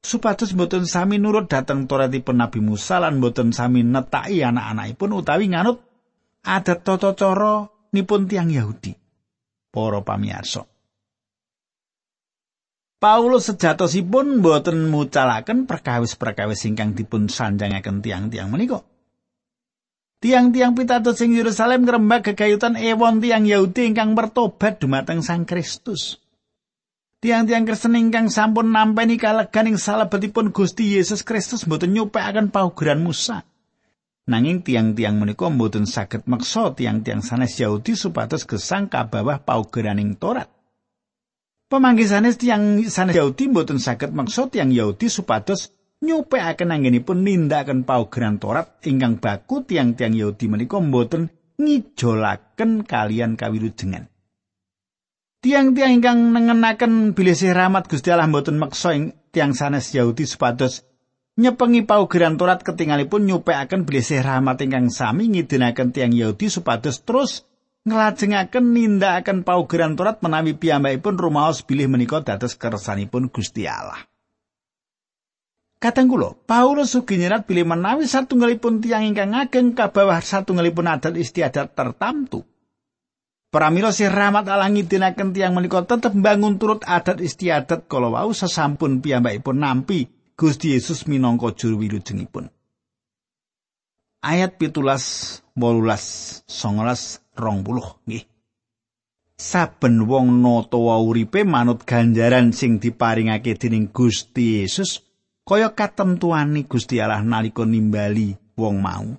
supados 0.00 0.56
mboten 0.56 0.88
sami 0.88 1.20
nurut 1.20 1.52
dhateng 1.52 1.84
Toretipun 1.84 2.40
Nabi 2.40 2.64
Musa 2.64 3.04
lan 3.04 3.20
mboten 3.20 3.52
sami 3.52 3.84
netaki 3.84 4.40
anak-anakipun 4.40 5.12
utawi 5.12 5.52
nganut 5.52 5.84
adat 6.46 6.80
tata 6.80 7.12
cara 7.12 7.68
nipun 7.92 8.28
tiyang 8.28 8.52
Yahudi. 8.52 8.96
Para 9.68 10.00
pamirsa. 10.00 10.64
Paulus 12.98 13.46
sejatosipun 13.46 14.42
boten 14.42 14.90
mucalaken 14.90 15.70
perkawis-perkawis 15.70 16.66
ingkang 16.66 16.98
dipun 16.98 17.30
sanjangaken 17.30 18.02
tiang-tiang 18.02 18.50
menika. 18.50 18.82
Tiang-tiang 20.18 20.74
pitados 20.74 21.14
sing 21.14 21.30
Yerusalem 21.30 21.86
ngrembak 21.86 22.34
gegayutan 22.34 22.74
ewon 22.74 23.22
tiang 23.22 23.46
Yahudi 23.46 23.94
ingkang 23.94 24.18
bertobat 24.18 24.82
dumateng 24.82 25.22
Sang 25.22 25.46
Kristus. 25.46 26.18
Tiang-tiang 27.18 27.66
Kristen 27.66 27.98
ingkang 27.98 28.30
sampun 28.30 28.70
nampeni 28.70 29.18
kalegan 29.18 29.70
ing 29.70 29.78
salebetipun 29.78 30.54
Gusti 30.54 30.98
Yesus 30.98 31.26
Kristus 31.26 31.66
boten 31.66 31.90
nyupekaken 31.90 32.50
paugeran 32.50 33.02
Musa. 33.02 33.42
Nanging 34.28 34.60
tiang-tiang 34.60 35.16
menika 35.16 35.48
boten 35.48 35.88
saged 35.88 36.28
meksa 36.28 36.76
tiang-tiang 36.76 37.24
sanes 37.24 37.56
Yahudi 37.56 37.96
supados 37.96 38.44
gesang 38.44 38.92
kabawah 38.92 39.40
paugeraning 39.40 40.20
Torat. 40.20 40.52
Pemanggisane 41.72 42.36
tiyang 42.36 42.84
sanes 42.92 43.16
Yahudi 43.16 43.48
mboten 43.48 43.80
saged 43.80 44.12
maksud 44.12 44.52
tiyang 44.52 44.68
Yahudi 44.72 45.08
supados 45.08 45.72
nyupekaken 46.04 46.76
anggenipun 46.76 47.24
nindakaken 47.24 47.88
paugeran 47.88 48.36
Torat 48.36 48.80
ingkang 48.84 49.16
baku 49.16 49.64
tiang-tiang 49.64 50.12
Yahudi 50.12 50.44
menika 50.48 50.76
mboten 50.76 51.32
ngijolaken 51.56 52.84
kalian 52.88 53.32
kawilujengan. 53.36 54.12
Tiang-tiang 55.44 55.92
ingkang 56.00 56.36
nengenaken 56.36 57.12
bilih 57.12 57.36
rahmat 57.52 57.84
Gusti 57.88 58.12
Allah 58.12 58.28
mboten 58.28 58.56
maksa 58.56 58.96
ing 58.96 59.12
tiang 59.32 59.52
sanes 59.52 59.92
Yahudi 59.92 60.24
supados 60.24 60.87
nyepengi 61.38 61.86
paugeran 61.86 62.34
Torat 62.34 62.66
ketingalipun 62.66 63.22
nyupekaken 63.24 63.86
bilih 63.86 64.02
rahmat 64.20 64.58
ingkang 64.58 64.90
sami 64.90 65.30
ngidinaken 65.30 65.94
tiang 65.94 66.10
Yahudi 66.10 66.50
supados 66.50 67.06
terus 67.06 67.46
nglajengaken 67.86 68.74
nindakaken 68.74 69.46
paugeran 69.46 69.94
Torat 69.94 70.18
menawi 70.18 70.58
piyambakipun 70.58 71.14
rumaos 71.14 71.62
bilih 71.62 71.86
menika 71.86 72.26
dados 72.26 72.58
kersanipun 72.58 73.30
Gusti 73.30 73.70
Allah. 73.70 74.02
Kadang 75.78 76.10
kula, 76.10 76.34
Paulus 76.34 76.98
ugi 76.98 77.22
nyerat 77.22 77.46
bilih 77.46 77.62
menawi 77.62 78.10
satunggalipun 78.10 78.82
tiang 78.82 79.06
ingkang 79.06 79.30
ageng 79.38 79.78
kabawah 79.78 80.18
satunggalipun 80.18 80.90
adat 80.90 81.14
istiadat 81.14 81.78
tertamtu. 81.78 82.42
Pramila 83.48 83.94
si 83.94 84.02
rahmat 84.02 84.50
Allah 84.50 84.74
ngidinaken 84.74 85.30
tiang 85.30 85.54
menika 85.54 85.86
tetep 85.86 86.12
bangun 86.18 86.58
turut 86.58 86.82
adat 86.82 87.22
istiadat 87.22 87.86
kala 87.86 88.10
wau 88.10 88.34
sesampun 88.34 88.98
piyambakipun 88.98 89.62
nampi 89.62 90.17
Gusti 90.38 90.70
Yesus 90.70 91.10
minangka 91.10 91.50
juru 91.50 91.82
wilujengipun. 91.82 92.46
Ayat 94.22 94.54
pitulas, 94.54 95.42
bolulas, 95.50 96.46
songolas, 96.46 97.26
rong 97.34 97.66
puluh 97.66 97.98
nggih. 98.06 98.22
Saben 99.34 100.06
wong 100.06 100.38
nata 100.38 100.78
uripe 100.78 101.42
manut 101.42 101.82
ganjaran 101.82 102.54
sing 102.54 102.78
diparingake 102.78 103.58
dening 103.58 103.90
Gusti 103.90 104.62
Yesus 104.62 105.02
kaya 105.42 105.74
katentuani 105.74 106.70
Gusti 106.70 107.02
Allah 107.02 107.18
nalika 107.26 107.66
nimbali 107.66 108.38
wong 108.54 108.78
mau. 108.78 109.10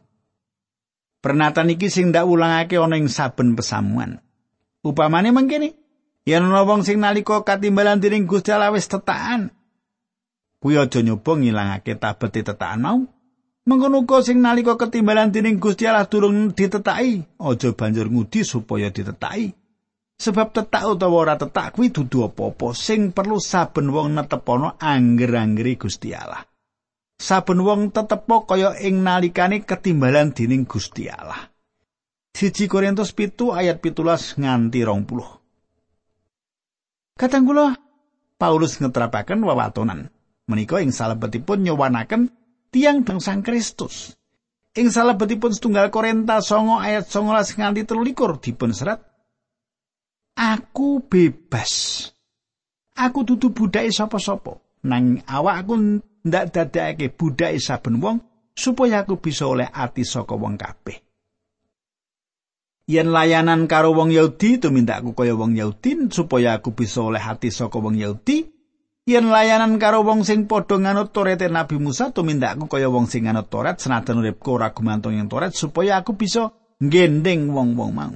Pernatan 1.19 1.75
iki 1.75 1.91
sing 1.91 2.15
ndak 2.15 2.31
ulangake 2.31 2.79
ana 2.79 2.95
ing 2.95 3.11
saben 3.11 3.59
pesamuan. 3.59 4.23
Upamane 4.87 5.35
mangkene, 5.35 5.75
yen 6.23 6.47
ana 6.47 6.63
wong 6.63 6.87
sing 6.87 7.03
nalika 7.03 7.43
katimbalan 7.43 7.99
dening 7.99 8.23
Gusti 8.23 8.55
Allah 8.55 8.71
wis 8.71 8.87
tetakan, 8.87 9.51
kuwi 10.59 10.75
aja 10.77 10.99
nyoba 11.01 11.39
ngilangake 11.39 11.95
tabete 11.95 12.43
tetakan 12.43 12.79
mau. 12.83 12.99
Mengkono 13.67 14.01
sing 14.23 14.41
nalika 14.41 14.79
ketimbalan 14.79 15.29
dening 15.29 15.61
Gusti 15.61 15.85
Allah 15.85 16.09
durung 16.09 16.55
ditetaki, 16.55 17.21
aja 17.37 17.69
banjur 17.75 18.09
ngudi 18.09 18.41
supaya 18.41 18.89
ditetaki. 18.89 19.53
Sebab 20.19 20.51
tetak 20.51 20.83
utawa 20.83 21.15
ora 21.23 21.35
tetak 21.39 21.79
kuwi 21.79 21.95
dudu 21.95 22.27
apa-apa 22.27 22.75
sing 22.75 23.15
perlu 23.15 23.39
saben 23.39 23.87
wong 23.93 24.19
netepono 24.19 24.75
angger-anggeri 24.75 25.79
Gusti 25.79 26.11
Allah. 26.11 26.43
Saben 27.15 27.63
wong 27.63 27.95
tetepo 27.95 28.43
kaya 28.43 28.75
ing 28.83 28.99
nalikane 28.99 29.63
ketimbalan 29.63 30.35
dening 30.35 30.67
Gusti 30.67 31.07
Allah. 31.07 31.47
Siji 32.35 32.67
Korintus 32.67 33.15
pitu 33.15 33.55
ayat 33.55 33.79
pitulas 33.79 34.35
nganti 34.35 34.83
rong 34.83 35.07
puluh. 35.07 35.29
Kadang 37.15 37.47
kula 37.47 37.75
Paulus 38.39 38.79
ngetrapaken 38.79 39.43
wewatonan. 39.43 40.07
Menika 40.49 40.81
ing 40.81 40.89
salebetipun 40.89 41.61
nyowanaken 41.61 42.33
tiang 42.73 43.05
dang 43.05 43.21
Sang 43.21 43.45
Kristus. 43.45 44.17
Ing 44.73 44.89
salebetipun 44.89 45.53
setunggal 45.53 45.93
Korinta 45.93 46.41
songo 46.41 46.81
ayat 46.81 47.05
19 47.05 47.61
nganti 47.61 47.81
13 47.85 48.41
dipun 48.41 48.73
serat 48.73 48.99
Aku 50.39 51.05
bebas. 51.05 52.05
Aku 52.95 53.27
dudu 53.27 53.51
budake 53.51 53.91
sapa-sapa. 53.91 54.57
Nang 54.87 55.19
awakku 55.27 55.99
ndak 56.23 56.55
dadekake 56.55 57.11
budake 57.11 57.59
saben 57.59 57.99
wong 57.99 58.23
supaya 58.55 59.03
aku 59.03 59.19
bisa 59.19 59.47
oleh 59.47 59.67
ati 59.67 60.07
saka 60.07 60.35
wong 60.35 60.55
kabeh. 60.55 60.99
Yen 62.89 63.13
layanan 63.13 63.69
karo 63.69 63.93
wong 63.93 64.09
Yahudi 64.09 64.57
tumindakku 64.57 65.13
kaya 65.13 65.37
wong 65.37 65.53
Yahudi 65.53 66.09
supaya 66.09 66.57
aku 66.57 66.73
bisa 66.73 67.05
oleh 67.05 67.21
hati 67.21 67.53
saka 67.53 67.77
wong 67.77 67.99
Yahudi, 68.01 68.49
yen 69.09 69.33
layanan 69.33 69.81
karo 69.81 70.05
wong 70.05 70.21
sing 70.21 70.45
padha 70.45 70.77
nganut 70.77 71.09
Toret 71.09 71.41
Nabi 71.49 71.81
Musa 71.81 72.13
tumindakku 72.13 72.69
kaya 72.69 72.93
wong 72.93 73.09
sing 73.09 73.25
nganut 73.25 73.49
Toret 73.49 73.81
senajan 73.81 74.21
uripku 74.21 74.53
ora 74.53 74.69
gumantung 74.69 75.17
ing 75.17 75.25
Toret 75.25 75.57
supaya 75.57 75.97
aku 75.97 76.13
bisa 76.13 76.53
ngendeng 76.77 77.49
wong-wong 77.49 77.91
mau. 77.91 78.13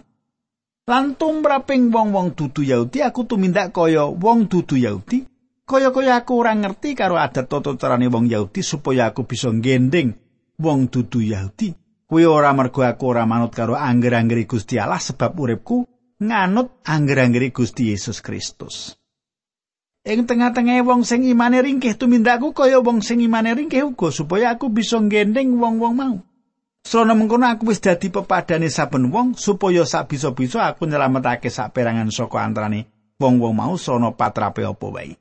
Lan 0.85 1.17
tumraping 1.17 1.89
wong-wong 1.89 2.37
dudu 2.37 2.61
Yahudi 2.61 3.01
aku 3.01 3.25
tumindak 3.25 3.73
kaya 3.73 4.05
wong 4.05 4.45
dudu 4.45 4.77
Yahudi, 4.77 5.25
kaya-kaya 5.65 6.21
aku 6.21 6.31
ora 6.37 6.53
ngerti 6.53 6.93
karo 6.93 7.17
adat 7.17 7.49
tata 7.49 7.73
carane 7.73 8.11
wong 8.13 8.29
Yahudi 8.29 8.61
supaya 8.61 9.09
aku 9.09 9.25
bisa 9.25 9.49
ngendeng 9.49 10.13
wong 10.61 10.93
dudu 10.93 11.25
Yahudi. 11.25 11.73
Kuwi 12.05 12.29
ora 12.29 12.53
mergo 12.53 12.85
aku 12.85 13.09
ora 13.09 13.25
manut 13.25 13.49
karo 13.57 13.73
angger-anggere 13.73 14.45
Gusti 14.45 14.77
Allah 14.77 15.01
sebab 15.01 15.33
uripku 15.33 15.87
nganut 16.21 16.85
angger-anggere 16.85 17.49
Gusti 17.49 17.89
Yesus 17.89 18.21
Kristus. 18.21 19.02
Ing 20.03 20.27
tengah-tengah 20.27 20.83
wong 20.83 21.07
sing 21.07 21.23
imane 21.23 21.63
ringkih 21.63 21.95
tumindakku 21.95 22.51
kaya 22.51 22.83
wong 22.83 22.99
sing 22.99 23.23
imane 23.23 23.55
ringkih 23.55 23.87
uga 23.87 24.11
supaya 24.11 24.51
aku 24.51 24.67
bisa 24.67 24.99
ngendeng 24.99 25.55
wong-wong 25.55 25.95
mau. 25.95 26.15
Srana 26.83 27.15
mengkono 27.15 27.47
aku 27.47 27.71
wis 27.71 27.79
dadi 27.79 28.11
pepadane 28.11 28.67
saben 28.67 29.07
wong 29.07 29.39
supaya 29.39 29.87
sak 29.87 30.11
bisa-bisa 30.11 30.67
aku 30.67 30.83
nyelametake 30.91 31.47
sak 31.47 31.71
perangan 31.71 32.11
saka 32.11 32.43
antarane 32.43 32.91
wong-wong 33.15 33.55
mau 33.55 33.79
srana 33.79 34.11
patrape 34.11 34.67
apa 34.67 34.87
wae. 34.91 35.15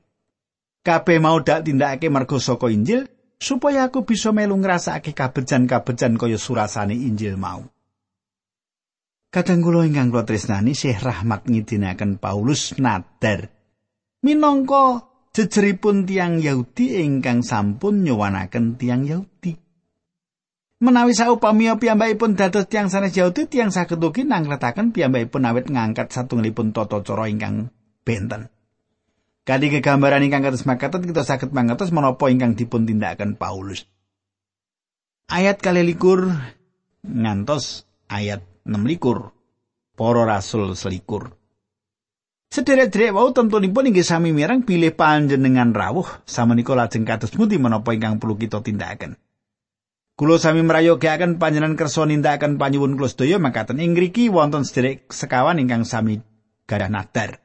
Kabeh 0.82 1.22
mau 1.22 1.38
dak 1.38 1.62
tindakake 1.62 2.10
mergo 2.10 2.42
saka 2.42 2.66
Injil 2.66 3.06
supaya 3.38 3.86
aku 3.86 4.02
bisa 4.02 4.34
melu 4.34 4.58
ngrasakake 4.58 5.14
kabejan-kabejan 5.14 6.18
kaya 6.18 6.34
surasane 6.34 6.98
Injil 6.98 7.38
mau. 7.38 7.62
Kadang 9.30 9.62
kula 9.62 9.86
ingkang 9.86 10.10
kula 10.10 10.26
tresnani 10.26 10.74
Syekh 10.74 11.06
Rahmat 11.06 11.46
ngidinaken 11.46 12.18
Paulus 12.18 12.74
nadar 12.82 13.61
minangka 14.22 15.10
jejeripun 15.34 16.06
tiang 16.06 16.38
Yahudi 16.38 17.02
ingkang 17.02 17.42
sampun 17.42 18.06
nyowanaken 18.06 18.78
tiang 18.78 19.02
Yahudi. 19.04 19.58
Menawi 20.82 21.14
saupamia 21.14 21.78
piyambakipun 21.78 22.34
dados 22.34 22.66
tiang 22.66 22.90
sanes 22.90 23.14
Yahudi, 23.14 23.46
tiang 23.46 23.70
saged 23.70 24.02
ugi 24.02 24.26
nangletaken 24.26 24.90
piyambakipun 24.90 25.46
awit 25.46 25.70
ngangkat 25.70 26.10
satunggalipun 26.10 26.74
tata 26.74 27.02
cara 27.06 27.30
ingkang 27.30 27.70
benten. 28.02 28.50
Kadi 29.42 29.78
kegambaran 29.78 30.22
ingkang 30.22 30.42
kados 30.42 30.66
makaten 30.66 31.06
kita 31.06 31.22
saged 31.22 31.50
mangertos 31.54 31.94
menapa 31.94 32.30
ingkang 32.30 32.54
dipun 32.58 32.86
tindakaken 32.86 33.38
Paulus. 33.38 33.86
Ayat 35.30 35.62
kali 35.62 35.86
likur 35.86 36.30
ngantos 37.06 37.86
ayat 38.10 38.42
6 38.66 38.74
likur. 38.86 39.34
Para 39.92 40.24
rasul 40.24 40.72
selikur. 40.72 41.41
Sederek-derek 42.52 43.16
wau 43.16 43.32
tentunipun 43.32 43.88
inggih 43.88 44.04
sami 44.04 44.28
mirang 44.28 44.60
pilih 44.60 44.92
panjenengan 44.92 45.72
rawuh 45.72 46.04
samenika 46.28 46.76
lajeng 46.76 47.08
kados 47.08 47.32
muti 47.40 47.56
menapa 47.56 47.96
ingkang 47.96 48.20
perlu 48.20 48.36
kita 48.36 48.60
tindakaken. 48.60 49.16
Kulo 50.12 50.36
sami 50.36 50.60
merayogaken 50.60 51.40
panjenengan 51.40 51.80
kersa 51.80 52.04
nindakaken 52.04 52.60
panyuwun 52.60 53.00
kula 53.00 53.08
sedaya 53.08 53.40
makaten 53.40 53.80
ing 53.80 53.96
ngriki 53.96 54.28
wonten 54.28 54.68
sederek 54.68 55.08
sekawan 55.08 55.64
ingkang 55.64 55.88
sami 55.88 56.20
gadah 56.68 56.92
nadar. 56.92 57.40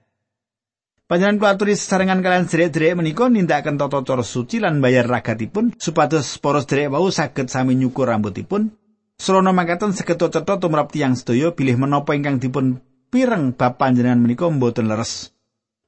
Panjenengan 1.07 1.39
kula 1.39 1.49
aturi 1.55 1.79
sesarengan 1.79 2.19
kalian 2.19 2.51
sederek-derek 2.51 2.99
menika 2.99 3.31
nindakaken 3.31 3.79
tata 3.79 4.03
cara 4.03 4.27
suci 4.27 4.59
lan 4.59 4.83
bayar 4.83 5.07
ragatipun 5.07 5.79
supados 5.79 6.35
para 6.43 6.59
sederek 6.59 6.91
wau 6.91 7.07
saged 7.07 7.47
sami 7.47 7.79
nyukur 7.79 8.11
rambutipun. 8.11 8.75
Srana 9.15 9.55
makaten 9.55 9.95
saged 9.95 10.19
cetha 10.19 10.59
tumrap 10.59 10.91
tiyang 10.91 11.15
sedaya 11.15 11.55
bilih 11.55 11.79
menapa 11.79 12.11
ingkang 12.11 12.43
dipun 12.43 12.83
pireng 13.07 13.55
bab 13.55 13.79
panjenengan 13.79 14.19
menika 14.19 14.47
mboten 14.47 14.91
leres. 14.91 15.31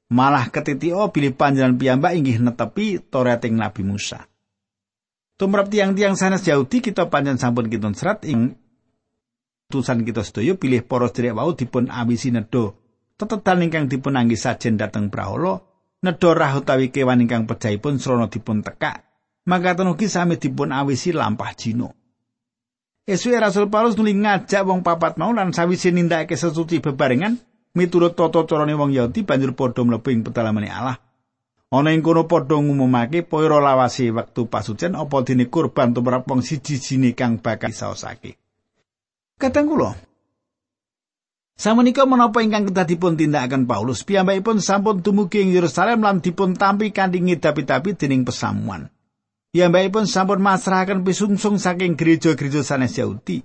Malah 0.10 0.49
ketitio 0.49 1.13
bilih 1.13 1.38
panjenengan 1.38 1.77
piyambak 1.77 2.17
inggih 2.17 2.41
netepi 2.41 2.97
Toreting 2.97 3.53
Nabi 3.53 3.86
Musa. 3.86 4.25
Tumrap 5.38 5.69
tiang-tiang 5.69 6.17
sanes 6.17 6.43
Yahudi 6.43 6.82
kita 6.82 7.08
panjang 7.08 7.38
sampun 7.38 7.69
kitun 7.69 7.93
serat 7.95 8.25
ing 8.27 8.58
tusan 9.69 10.01
kita 10.01 10.25
sedaya 10.25 10.58
pilih 10.58 10.82
poros 10.84 11.13
direk 11.13 11.38
wau 11.38 11.53
dipun 11.53 11.93
awisi 11.93 12.34
nedo. 12.34 12.75
Tetetan 13.15 13.62
ingkang 13.63 13.86
dipun 13.91 14.17
anggi 14.17 14.39
sajen 14.39 14.79
dateng 14.79 15.12
praholo, 15.12 15.86
nedo 16.01 16.29
rah 16.32 16.55
utawi 16.58 16.89
kewan 16.89 17.23
ingkang 17.23 17.45
pun 17.45 17.99
srana 17.99 18.32
dipun 18.32 18.63
tekak. 18.63 19.05
Maka 19.45 19.75
ugi 19.84 20.08
sami 20.08 20.39
dipun 20.39 20.71
awisi 20.71 21.12
lampah 21.12 21.51
jino. 21.53 21.99
Esue 23.10 23.41
Rasul 23.41 23.74
Paulus 23.74 23.98
nuli 23.98 24.13
ngajak 24.13 24.69
wong 24.69 24.86
papat 24.86 25.17
mau 25.17 25.34
lan 25.34 25.50
sawise 25.50 25.89
nindakake 25.89 26.38
sesuci 26.38 26.78
bebarengan 26.78 27.41
miturut 27.74 28.13
tata 28.13 28.45
carane 28.45 28.78
wong 28.78 28.93
Yahudi 28.93 29.26
banjur 29.26 29.58
padha 29.58 29.82
mlebu 29.82 30.13
ing 30.13 30.22
pedalaman 30.22 30.69
Allah. 30.69 31.02
Ana 31.74 31.89
ing 31.89 32.06
kono 32.06 32.30
padha 32.30 32.62
ngumumake 32.62 33.26
para 33.26 33.58
lawase 33.58 34.13
wektu 34.13 34.45
pasucen 34.45 34.93
apa 34.93 35.26
dene 35.26 35.50
kurban 35.50 35.89
tumrap 35.98 36.30
wong 36.30 36.45
siji-siji 36.45 37.17
kang 37.17 37.41
bakal 37.41 37.74
saosake. 37.74 38.38
Kadang 39.41 39.74
kula 39.74 39.98
Samenika 41.58 42.06
menapa 42.06 42.45
ingkang 42.45 42.69
kedah 42.69 42.86
dipun 42.86 43.17
tindakaken 43.17 43.65
Paulus 43.65 44.06
piyambakipun 44.06 44.62
sampun 44.62 45.02
dumugi 45.02 45.41
ing 45.43 45.50
Yerusalem 45.50 46.06
lan 46.06 46.22
dipun 46.22 46.54
tampi 46.54 46.93
kanthi 46.93 47.26
ngidapi-dapi 47.26 47.98
dening 47.98 48.22
pesamuan. 48.22 48.93
Piyambakipun 49.50 50.06
sampun 50.06 50.46
masrahaken 50.46 51.02
pisungsung 51.02 51.58
saking 51.58 51.98
gereja-gereja 51.98 52.62
sanes 52.62 52.94
Yahudi. 52.94 53.42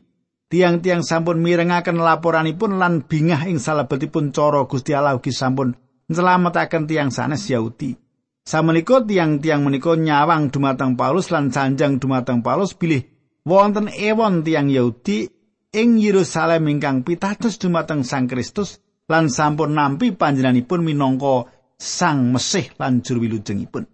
Tiang-tiang 0.53 1.01
sampun 1.01 1.40
mirengaken 1.40 1.97
laporanipun 1.97 2.77
lan 2.77 3.09
bingah 3.09 3.49
ing 3.49 3.57
salebetipun 3.57 4.29
cara 4.29 4.69
Gusti 4.69 4.93
Allah 4.93 5.17
ugi 5.17 5.33
sampun 5.33 5.73
nyelametaken 6.12 6.85
tiang 6.85 7.09
sanes 7.09 7.49
Yahudi. 7.49 7.97
Samenika 8.45 9.01
tiang-tiang 9.01 9.64
menika 9.64 9.97
nyawang 9.97 10.53
dumateng 10.53 10.93
Paulus 11.01 11.33
lan 11.33 11.49
sanjang 11.49 11.97
dumateng 11.97 12.45
Paulus 12.45 12.77
bilih 12.77 13.01
wonten 13.49 13.88
ewon 13.88 14.45
tiang 14.45 14.69
Yahudi 14.69 15.25
ing 15.73 15.97
Yerusalem 15.97 16.69
ingkang 16.69 17.01
pitados 17.09 17.57
dumateng 17.57 18.05
Sang 18.05 18.29
Kristus 18.29 18.77
lan 19.09 19.33
sampun 19.33 19.73
nampi 19.73 20.12
panjenenganipun 20.12 20.85
minangka 20.85 21.49
Sang 21.81 22.29
Mesih 22.29 22.77
lan 22.77 23.01
juru 23.01 23.25
wilujengipun. 23.25 23.93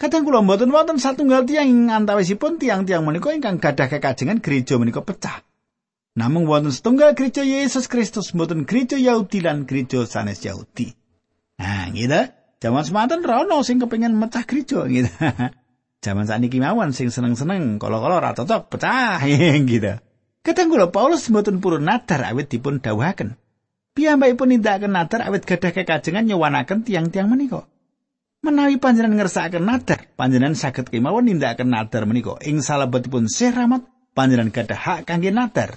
Kadang 0.00 0.24
kula 0.24 0.40
mboten 0.40 0.72
wonten 0.72 0.96
satunggal 0.96 1.44
tiyang 1.44 1.68
ing 1.68 1.80
antawisipun 1.92 2.56
tiang-tiang 2.56 3.04
menika 3.04 3.36
ingkang 3.36 3.60
gadah 3.60 3.84
kekajengan 3.84 4.40
gereja 4.40 4.80
menika 4.80 5.04
pecah. 5.04 5.44
Namung 6.16 6.48
wonten 6.48 6.72
setunggal 6.72 7.12
gereja 7.12 7.44
Yesus 7.44 7.84
Kristus 7.84 8.32
mboten 8.32 8.64
gereja 8.64 8.96
Yahudi 8.96 9.44
lan 9.44 9.68
gereja 9.68 10.08
sanes 10.08 10.40
Yahudi. 10.40 10.96
Nah, 11.60 11.92
gitu. 11.92 12.32
Zaman 12.64 12.84
semanten 12.88 13.20
rono 13.20 13.60
sing 13.60 13.76
kepengin 13.76 14.16
mecah 14.16 14.48
gereja 14.48 14.88
gitu. 14.88 15.12
Zaman 16.04 16.24
sakniki 16.24 16.64
mawon 16.64 16.96
sing 16.96 17.12
seneng-seneng 17.12 17.76
kalau-kalau 17.76 18.24
ora 18.24 18.32
cocok 18.32 18.72
pecah 18.72 19.20
gitu. 19.68 20.00
Kadang 20.40 20.72
kula 20.72 20.88
Paulus 20.88 21.28
mboten 21.28 21.60
purun 21.60 21.84
nadar 21.84 22.24
awit 22.24 22.48
dipun 22.48 22.80
dawuhaken. 22.80 23.36
Piyambakipun 23.92 24.48
nindakaken 24.56 24.96
nadar 24.96 25.28
awit 25.28 25.44
gadah 25.44 25.76
kekajengan 25.76 26.24
nyowanaken 26.24 26.88
tiang-tiang 26.88 27.28
menika. 27.28 27.68
Menawi 28.40 28.80
panjenengan 28.80 29.20
ngersakaken 29.20 29.68
nadar, 29.68 30.08
panjenengan 30.16 30.56
saged 30.56 30.88
kemawon 30.88 31.28
nindakaken 31.28 31.68
nadar 31.68 32.08
menika. 32.08 32.40
Ing 32.40 32.64
salebetipun 32.64 33.28
Syekh 33.28 33.52
Rahmat, 33.52 33.84
panjenengan 34.16 34.48
gadah 34.48 34.80
hak 34.80 35.00
kangge 35.04 35.28
nadar. 35.28 35.76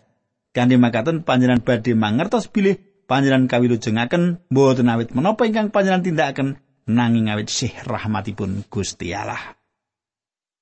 Kanthi 0.56 0.80
makaten 0.80 1.28
panjenengan 1.28 1.66
badhe 1.66 1.92
mangertos 1.92 2.48
bilih 2.48 2.80
panjenengan 3.10 3.50
kawilujengaken 3.52 4.48
mboten 4.48 4.88
awit 4.88 5.12
menapa 5.12 5.44
ingkang 5.50 5.74
panjenengan 5.76 6.06
tindakaken 6.06 6.50
nanging 6.88 7.28
awit 7.34 7.52
Syekh 7.52 7.84
rahmatipun 7.84 8.64
Gusti 8.72 9.12
Allah. 9.12 9.60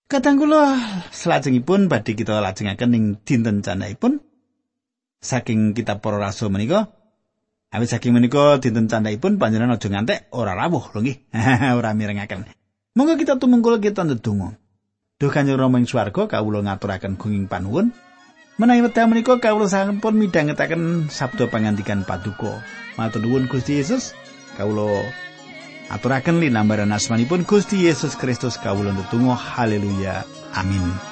Kadang 0.10 0.42
kula 0.42 0.80
salajengipun 1.14 1.86
badhe 1.86 2.18
kita 2.18 2.42
lajengaken 2.42 2.98
ing 2.98 3.06
dinten 3.22 3.62
candhaipun 3.62 4.24
saking 5.22 5.78
kitab 5.78 6.02
para 6.02 6.18
rasul 6.18 6.50
menika 6.50 6.90
Awit 7.72 7.88
saking 7.88 8.12
menika 8.12 8.60
dinten 8.60 8.92
candhaipun 8.92 9.40
panjenengan 9.40 9.80
aja 9.80 9.88
ngantek 9.88 10.28
ora 10.36 10.52
rawuh 10.60 10.92
lho 10.92 11.00
nggih. 11.00 11.18
ora 11.80 11.96
mirengaken. 11.96 12.44
Monggo 13.00 13.16
kita 13.16 13.40
tumungkul 13.40 13.80
kita 13.80 14.04
ndedonga. 14.04 14.60
Duh 15.16 15.32
Kanjeng 15.32 15.56
Rama 15.56 15.80
ing 15.80 15.88
swarga 15.88 16.28
kawula 16.28 16.60
ngaturaken 16.68 17.16
gunging 17.16 17.48
panuwun. 17.48 17.96
Menawi 18.60 18.84
wekdal 18.84 19.08
menika 19.08 19.40
kawula 19.40 19.72
sampun 19.72 20.20
midhangetaken 20.20 21.08
sabda 21.08 21.48
pangandikan 21.48 22.04
paduka. 22.04 22.60
Matur 23.00 23.24
nuwun 23.24 23.48
Gusti 23.48 23.80
Yesus. 23.80 24.12
Kawula 24.60 25.08
aturaken 25.88 26.44
linambaran 26.44 26.92
asmanipun 26.92 27.48
Gusti 27.48 27.88
Yesus 27.88 28.20
Kristus 28.20 28.60
kawula 28.60 28.92
ndedonga. 28.92 29.40
Haleluya. 29.40 30.28
Amin. 30.60 31.11